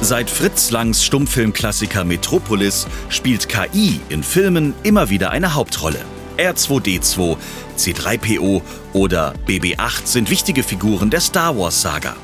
Seit 0.00 0.30
Fritz 0.30 0.70
Langs 0.70 1.02
Stummfilmklassiker 1.02 2.04
Metropolis 2.04 2.86
spielt 3.08 3.48
KI 3.48 4.00
in 4.10 4.22
Filmen 4.22 4.74
immer 4.84 5.08
wieder 5.08 5.30
eine 5.30 5.54
Hauptrolle. 5.54 6.04
R2D2, 6.36 7.36
C3PO 7.76 8.62
oder 8.92 9.34
BB8 9.46 10.06
sind 10.06 10.30
wichtige 10.30 10.62
Figuren 10.62 11.10
der 11.10 11.20
Star 11.20 11.56
Wars-Saga. 11.58 12.16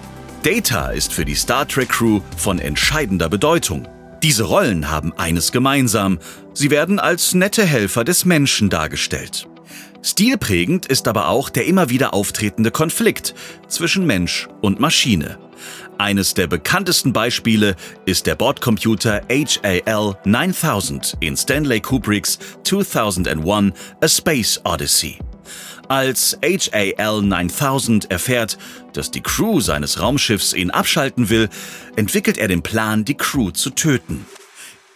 Data 0.43 0.89
ist 0.91 1.13
für 1.13 1.25
die 1.25 1.35
Star 1.35 1.69
Trek 1.69 1.91
Crew 1.91 2.21
von 2.37 2.59
entscheidender 2.59 3.29
Bedeutung. 3.29 3.87
Diese 4.23 4.45
Rollen 4.45 4.91
haben 4.91 5.13
eines 5.17 5.53
gemeinsam, 5.53 6.19
sie 6.55 6.71
werden 6.71 6.99
als 6.99 7.35
nette 7.35 7.65
Helfer 7.65 8.05
des 8.05 8.25
Menschen 8.25 8.71
dargestellt. 8.71 9.49
Stilprägend 10.03 10.87
ist 10.87 11.09
aber 11.09 11.29
auch 11.29 11.51
der 11.51 11.67
immer 11.67 11.91
wieder 11.91 12.15
auftretende 12.15 12.71
Konflikt 12.71 13.35
zwischen 13.69 14.07
Mensch 14.07 14.49
und 14.63 14.81
Maschine. 14.81 15.39
Eines 15.99 16.33
der 16.33 16.47
bekanntesten 16.47 17.13
Beispiele 17.13 17.77
ist 18.07 18.27
der 18.27 18.35
Bordcomputer 18.35 19.21
HAL 19.31 20.17
9000 20.25 21.19
in 21.21 21.37
Stanley 21.37 21.81
Kubricks 21.81 22.39
2001 22.65 23.75
A 24.01 24.09
Space 24.09 24.61
Odyssey. 24.65 25.19
Als 25.91 26.39
HAL 26.41 27.23
9000 27.23 28.13
erfährt, 28.13 28.59
dass 28.93 29.11
die 29.11 29.23
Crew 29.23 29.59
seines 29.59 29.99
Raumschiffs 29.99 30.53
ihn 30.53 30.71
abschalten 30.71 31.31
will, 31.31 31.49
entwickelt 31.97 32.39
er 32.39 32.47
den 32.47 32.63
Plan, 32.63 33.05
die 33.05 33.17
Crew 33.17 33.51
zu 33.51 33.71
töten. 33.71 34.25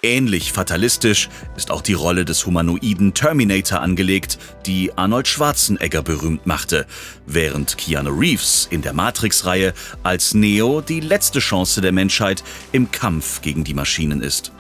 Ähnlich 0.05 0.53
fatalistisch 0.53 1.31
ist 1.57 1.73
auch 1.73 1.83
die 1.83 1.95
Rolle 1.95 2.25
des 2.25 2.47
humanoiden 2.47 3.13
Terminator 3.13 3.81
angelegt, 3.81 4.39
die 4.67 4.97
Arnold 4.97 5.27
Schwarzenegger 5.27 6.05
berühmt 6.05 6.47
machte, 6.47 6.87
während 7.27 7.77
Keanu 7.77 8.17
Reeves 8.17 8.69
in 8.71 8.81
der 8.81 8.93
Matrix-Reihe 8.93 9.75
als 10.05 10.33
Neo 10.33 10.81
die 10.81 11.01
letzte 11.01 11.41
Chance 11.41 11.81
der 11.81 11.91
Menschheit 11.91 12.45
im 12.71 12.93
Kampf 12.93 13.43
gegen 13.43 13.65
die 13.65 13.75
Maschinen 13.75 14.21
ist. 14.21 14.53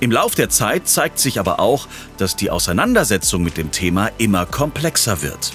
Im 0.00 0.10
Lauf 0.10 0.34
der 0.34 0.50
Zeit 0.50 0.86
zeigt 0.86 1.18
sich 1.18 1.40
aber 1.40 1.60
auch, 1.60 1.88
dass 2.18 2.36
die 2.36 2.50
Auseinandersetzung 2.50 3.42
mit 3.42 3.56
dem 3.56 3.70
Thema 3.70 4.10
immer 4.18 4.44
komplexer 4.44 5.22
wird. 5.22 5.54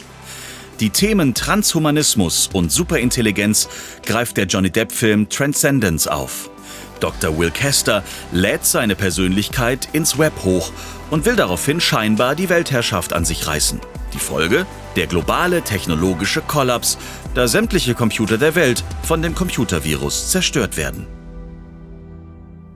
Die 0.80 0.92
Themen 0.92 1.34
Transhumanismus 1.34 2.50
und 2.54 2.72
Superintelligenz 2.72 3.68
greift 4.06 4.38
der 4.38 4.46
Johnny 4.46 4.70
Depp-Film 4.70 5.28
Transcendence 5.28 6.08
auf. 6.08 6.52
Dr. 7.00 7.36
Will 7.38 7.50
Kester 7.50 8.04
lädt 8.32 8.64
seine 8.64 8.96
Persönlichkeit 8.96 9.90
ins 9.94 10.20
Web 10.20 10.34
hoch 10.44 10.72
und 11.10 11.26
will 11.26 11.36
daraufhin 11.36 11.82
scheinbar 11.82 12.36
die 12.36 12.50
Weltherrschaft 12.50 13.14
an 13.14 13.26
sich 13.26 13.48
reißen. 13.48 13.80
Die 14.14 14.20
Folge? 14.20 14.68
Der 14.96 15.08
globale 15.08 15.64
technologische 15.64 16.42
Kollaps, 16.42 17.00
da 17.34 17.48
sämtliche 17.48 17.96
Computer 17.96 18.38
der 18.38 18.54
Welt 18.54 18.84
von 19.02 19.24
dem 19.24 19.34
Computervirus 19.34 20.30
zerstört 20.30 20.78
werden. 20.78 21.08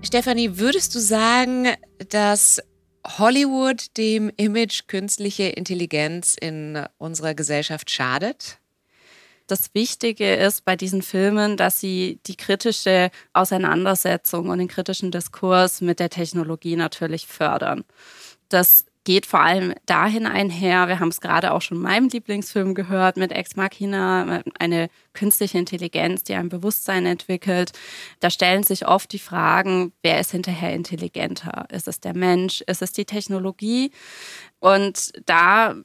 Stefanie, 0.02 0.58
würdest 0.58 0.96
du 0.96 1.00
sagen, 1.00 1.68
dass 2.10 2.62
Hollywood 3.06 3.98
dem 3.98 4.32
Image 4.38 4.88
künstliche 4.88 5.44
Intelligenz 5.44 6.36
in 6.40 6.86
unserer 6.98 7.34
Gesellschaft 7.34 7.90
schadet? 7.90 8.62
das 9.52 9.74
Wichtige 9.74 10.36
ist 10.36 10.64
bei 10.64 10.78
diesen 10.78 11.02
Filmen, 11.02 11.58
dass 11.58 11.80
sie 11.82 12.20
die 12.26 12.38
kritische 12.38 13.12
Auseinandersetzung 13.34 14.48
und 14.48 14.60
den 14.60 14.70
kritischen 14.70 15.12
Diskurs 15.12 15.82
mit 15.82 16.00
der 16.00 16.10
Technologie 16.10 16.78
natürlich 16.78 17.28
fördern. 17.28 17.84
Das 18.48 18.86
geht 19.04 19.26
vor 19.26 19.42
allem 19.42 19.74
dahin 19.86 20.28
einher, 20.28 20.88
wir 20.88 21.00
haben 21.00 21.10
es 21.10 21.22
gerade 21.22 21.54
auch 21.54 21.62
schon 21.62 21.78
in 21.78 21.84
meinem 21.84 22.10
Lieblingsfilm 22.10 22.76
gehört, 22.76 23.18
mit 23.18 23.32
Ex 23.32 23.56
Machina, 23.56 24.44
eine 24.60 24.90
künstliche 25.14 25.58
Intelligenz, 25.58 26.24
die 26.24 26.36
ein 26.36 26.50
Bewusstsein 26.50 27.06
entwickelt. 27.06 27.72
Da 28.20 28.30
stellen 28.30 28.64
sich 28.64 28.88
oft 28.88 29.12
die 29.12 29.20
Fragen, 29.20 29.92
wer 30.04 30.20
ist 30.20 30.32
hinterher 30.32 30.74
intelligenter? 30.74 31.66
Ist 31.72 31.88
es 31.88 32.00
der 32.00 32.16
Mensch? 32.16 32.62
Ist 32.62 32.82
es 32.82 32.92
die 32.92 33.06
Technologie? 33.06 33.92
Und 34.60 35.12
da 35.26 35.76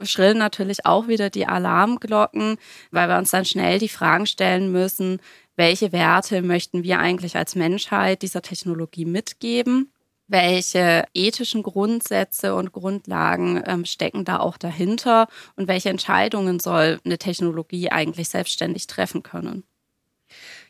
schrillen 0.00 0.38
natürlich 0.38 0.86
auch 0.86 1.08
wieder 1.08 1.30
die 1.30 1.46
Alarmglocken, 1.46 2.56
weil 2.90 3.08
wir 3.08 3.18
uns 3.18 3.30
dann 3.30 3.44
schnell 3.44 3.78
die 3.78 3.88
Fragen 3.88 4.26
stellen 4.26 4.72
müssen, 4.72 5.20
welche 5.56 5.92
Werte 5.92 6.42
möchten 6.42 6.82
wir 6.82 6.98
eigentlich 6.98 7.36
als 7.36 7.54
Menschheit 7.54 8.22
dieser 8.22 8.42
Technologie 8.42 9.04
mitgeben? 9.04 9.91
Welche 10.32 11.04
ethischen 11.12 11.62
Grundsätze 11.62 12.54
und 12.54 12.72
Grundlagen 12.72 13.62
ähm, 13.66 13.84
stecken 13.84 14.24
da 14.24 14.40
auch 14.40 14.56
dahinter? 14.56 15.28
Und 15.56 15.68
welche 15.68 15.90
Entscheidungen 15.90 16.58
soll 16.58 16.98
eine 17.04 17.18
Technologie 17.18 17.90
eigentlich 17.90 18.30
selbstständig 18.30 18.86
treffen 18.86 19.22
können? 19.22 19.64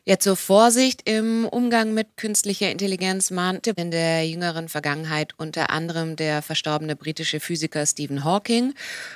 Ja, 0.04 0.18
zur 0.18 0.34
Vorsicht 0.34 1.08
im 1.08 1.44
Umgang 1.44 1.94
mit 1.94 2.16
künstlicher 2.16 2.72
Intelligenz 2.72 3.30
mahnte 3.30 3.70
in 3.76 3.92
der 3.92 4.28
jüngeren 4.28 4.68
Vergangenheit 4.68 5.34
unter 5.36 5.70
anderem 5.70 6.16
der 6.16 6.42
verstorbene 6.42 6.96
britische 6.96 7.38
Physiker 7.38 7.86
Stephen 7.86 8.24
Hawking 8.24 8.74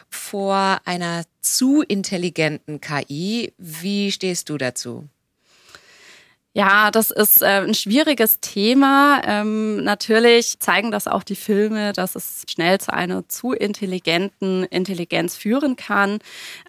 vor 0.08 0.78
einer 0.84 1.24
zu 1.40 1.82
intelligenten 1.82 2.80
KI. 2.80 3.52
Wie 3.58 4.12
stehst 4.12 4.48
du 4.48 4.58
dazu? 4.58 5.08
Ja, 6.56 6.90
das 6.90 7.10
ist 7.10 7.42
äh, 7.42 7.66
ein 7.66 7.74
schwieriges 7.74 8.40
Thema. 8.40 9.20
Ähm, 9.26 9.84
natürlich 9.84 10.58
zeigen 10.58 10.90
das 10.90 11.06
auch 11.06 11.22
die 11.22 11.36
Filme, 11.36 11.92
dass 11.92 12.14
es 12.14 12.44
schnell 12.48 12.80
zu 12.80 12.94
einer 12.94 13.28
zu 13.28 13.52
intelligenten 13.52 14.64
Intelligenz 14.64 15.36
führen 15.36 15.76
kann. 15.76 16.18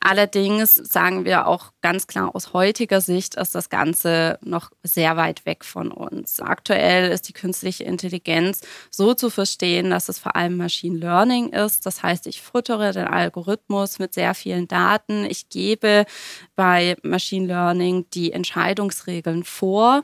Allerdings 0.01 0.75
sagen 0.75 1.23
wir 1.23 1.47
auch 1.47 1.71
ganz 1.81 2.05
klar 2.05 2.35
aus 2.35 2.51
heutiger 2.51 2.99
Sicht 2.99 3.35
ist 3.35 3.55
das 3.55 3.69
Ganze 3.69 4.39
noch 4.43 4.71
sehr 4.83 5.15
weit 5.15 5.45
weg 5.45 5.63
von 5.63 5.93
uns. 5.93 6.41
Aktuell 6.41 7.09
ist 7.09 7.29
die 7.29 7.33
künstliche 7.33 7.85
Intelligenz 7.85 8.59
so 8.91 9.13
zu 9.13 9.29
verstehen, 9.29 9.89
dass 9.89 10.09
es 10.09 10.19
vor 10.19 10.35
allem 10.35 10.57
Machine 10.57 10.97
Learning 10.97 11.53
ist. 11.53 11.85
Das 11.85 12.03
heißt, 12.03 12.27
ich 12.27 12.41
futtere 12.41 12.91
den 12.91 13.07
Algorithmus 13.07 13.99
mit 13.99 14.13
sehr 14.13 14.33
vielen 14.33 14.67
Daten. 14.67 15.23
Ich 15.23 15.47
gebe 15.47 16.03
bei 16.57 16.97
Machine 17.03 17.47
Learning 17.47 18.05
die 18.13 18.33
Entscheidungsregeln 18.33 19.45
vor 19.45 19.76
vor. 19.77 20.03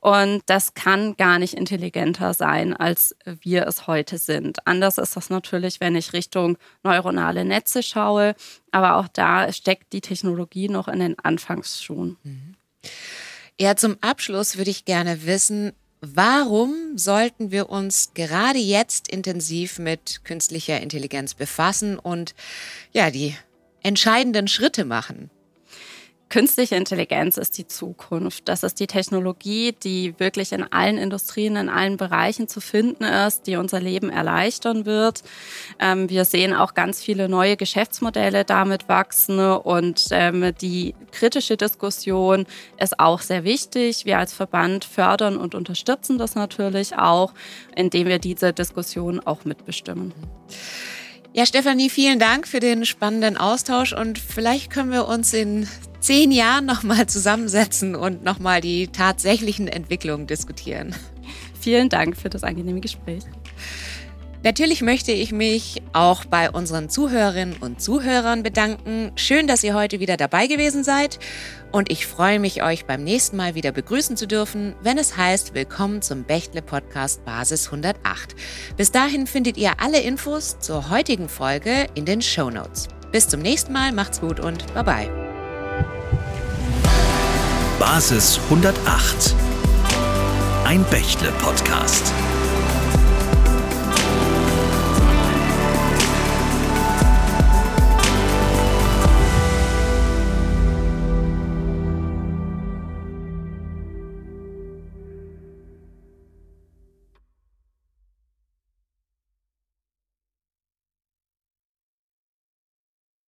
Und 0.00 0.42
das 0.46 0.72
kann 0.72 1.16
gar 1.16 1.38
nicht 1.38 1.52
intelligenter 1.54 2.32
sein, 2.32 2.74
als 2.74 3.14
wir 3.24 3.66
es 3.66 3.86
heute 3.86 4.16
sind. 4.16 4.66
Anders 4.66 4.96
ist 4.96 5.14
das 5.14 5.28
natürlich, 5.28 5.80
wenn 5.80 5.94
ich 5.94 6.14
Richtung 6.14 6.56
neuronale 6.82 7.44
Netze 7.44 7.82
schaue. 7.82 8.34
Aber 8.70 8.96
auch 8.96 9.08
da 9.08 9.52
steckt 9.52 9.92
die 9.92 10.00
Technologie 10.00 10.70
noch 10.70 10.88
in 10.88 11.00
den 11.00 11.18
Anfangsschuhen. 11.18 12.16
Mhm. 12.22 12.54
Ja, 13.60 13.76
zum 13.76 13.96
Abschluss 14.00 14.56
würde 14.56 14.70
ich 14.70 14.86
gerne 14.86 15.26
wissen, 15.26 15.72
warum 16.00 16.96
sollten 16.96 17.50
wir 17.50 17.68
uns 17.68 18.12
gerade 18.14 18.58
jetzt 18.58 19.08
intensiv 19.08 19.78
mit 19.78 20.24
künstlicher 20.24 20.80
Intelligenz 20.80 21.34
befassen 21.34 21.98
und 21.98 22.34
ja, 22.92 23.10
die 23.10 23.36
entscheidenden 23.82 24.48
Schritte 24.48 24.84
machen? 24.84 25.30
Künstliche 26.30 26.74
Intelligenz 26.74 27.36
ist 27.36 27.58
die 27.58 27.66
Zukunft. 27.66 28.48
Das 28.48 28.62
ist 28.62 28.80
die 28.80 28.86
Technologie, 28.86 29.72
die 29.72 30.18
wirklich 30.18 30.52
in 30.52 30.64
allen 30.64 30.98
Industrien, 30.98 31.54
in 31.56 31.68
allen 31.68 31.96
Bereichen 31.96 32.48
zu 32.48 32.60
finden 32.60 33.04
ist, 33.04 33.46
die 33.46 33.56
unser 33.56 33.78
Leben 33.78 34.10
erleichtern 34.10 34.86
wird. 34.86 35.22
Ähm, 35.78 36.10
wir 36.10 36.24
sehen 36.24 36.54
auch 36.54 36.74
ganz 36.74 37.02
viele 37.02 37.28
neue 37.28 37.56
Geschäftsmodelle 37.56 38.44
damit 38.44 38.88
wachsen 38.88 39.38
und 39.38 40.08
ähm, 40.10 40.52
die 40.60 40.94
kritische 41.12 41.56
Diskussion 41.56 42.46
ist 42.78 42.98
auch 42.98 43.20
sehr 43.20 43.44
wichtig. 43.44 44.04
Wir 44.04 44.18
als 44.18 44.32
Verband 44.32 44.84
fördern 44.84 45.36
und 45.36 45.54
unterstützen 45.54 46.18
das 46.18 46.34
natürlich 46.34 46.96
auch, 46.96 47.32
indem 47.76 48.08
wir 48.08 48.18
diese 48.18 48.52
Diskussion 48.52 49.20
auch 49.20 49.44
mitbestimmen. 49.44 50.12
Ja, 51.36 51.46
Stefanie, 51.46 51.90
vielen 51.90 52.20
Dank 52.20 52.46
für 52.46 52.60
den 52.60 52.84
spannenden 52.84 53.36
Austausch 53.36 53.92
und 53.92 54.20
vielleicht 54.20 54.70
können 54.70 54.92
wir 54.92 55.08
uns 55.08 55.34
in 55.34 55.66
zehn 55.98 56.30
Jahren 56.30 56.64
nochmal 56.64 57.08
zusammensetzen 57.08 57.96
und 57.96 58.22
nochmal 58.22 58.60
die 58.60 58.86
tatsächlichen 58.86 59.66
Entwicklungen 59.66 60.28
diskutieren. 60.28 60.94
Vielen 61.60 61.88
Dank 61.88 62.16
für 62.16 62.30
das 62.30 62.44
angenehme 62.44 62.78
Gespräch. 62.78 63.24
Natürlich 64.44 64.80
möchte 64.80 65.10
ich 65.10 65.32
mich 65.32 65.82
auch 65.92 66.24
bei 66.24 66.52
unseren 66.52 66.88
Zuhörerinnen 66.88 67.56
und 67.56 67.82
Zuhörern 67.82 68.44
bedanken. 68.44 69.10
Schön, 69.16 69.48
dass 69.48 69.64
ihr 69.64 69.74
heute 69.74 69.98
wieder 69.98 70.16
dabei 70.16 70.46
gewesen 70.46 70.84
seid. 70.84 71.18
Und 71.74 71.90
ich 71.90 72.06
freue 72.06 72.38
mich, 72.38 72.62
euch 72.62 72.86
beim 72.86 73.02
nächsten 73.02 73.36
Mal 73.36 73.56
wieder 73.56 73.72
begrüßen 73.72 74.16
zu 74.16 74.28
dürfen, 74.28 74.76
wenn 74.82 74.96
es 74.96 75.16
heißt 75.16 75.54
Willkommen 75.54 76.02
zum 76.02 76.22
Bechtle 76.22 76.62
Podcast 76.62 77.24
Basis 77.24 77.66
108. 77.66 78.36
Bis 78.76 78.92
dahin 78.92 79.26
findet 79.26 79.56
ihr 79.56 79.72
alle 79.80 80.00
Infos 80.00 80.56
zur 80.60 80.88
heutigen 80.88 81.28
Folge 81.28 81.88
in 81.96 82.04
den 82.04 82.22
Show 82.22 82.48
Notes. 82.48 82.86
Bis 83.10 83.26
zum 83.26 83.40
nächsten 83.40 83.72
Mal, 83.72 83.90
macht's 83.90 84.20
gut 84.20 84.38
und 84.38 84.72
bye 84.72 84.84
bye. 84.84 85.10
Basis 87.80 88.38
108. 88.50 89.34
Ein 90.64 90.84
Bechtle 90.92 91.32
Podcast. 91.40 92.12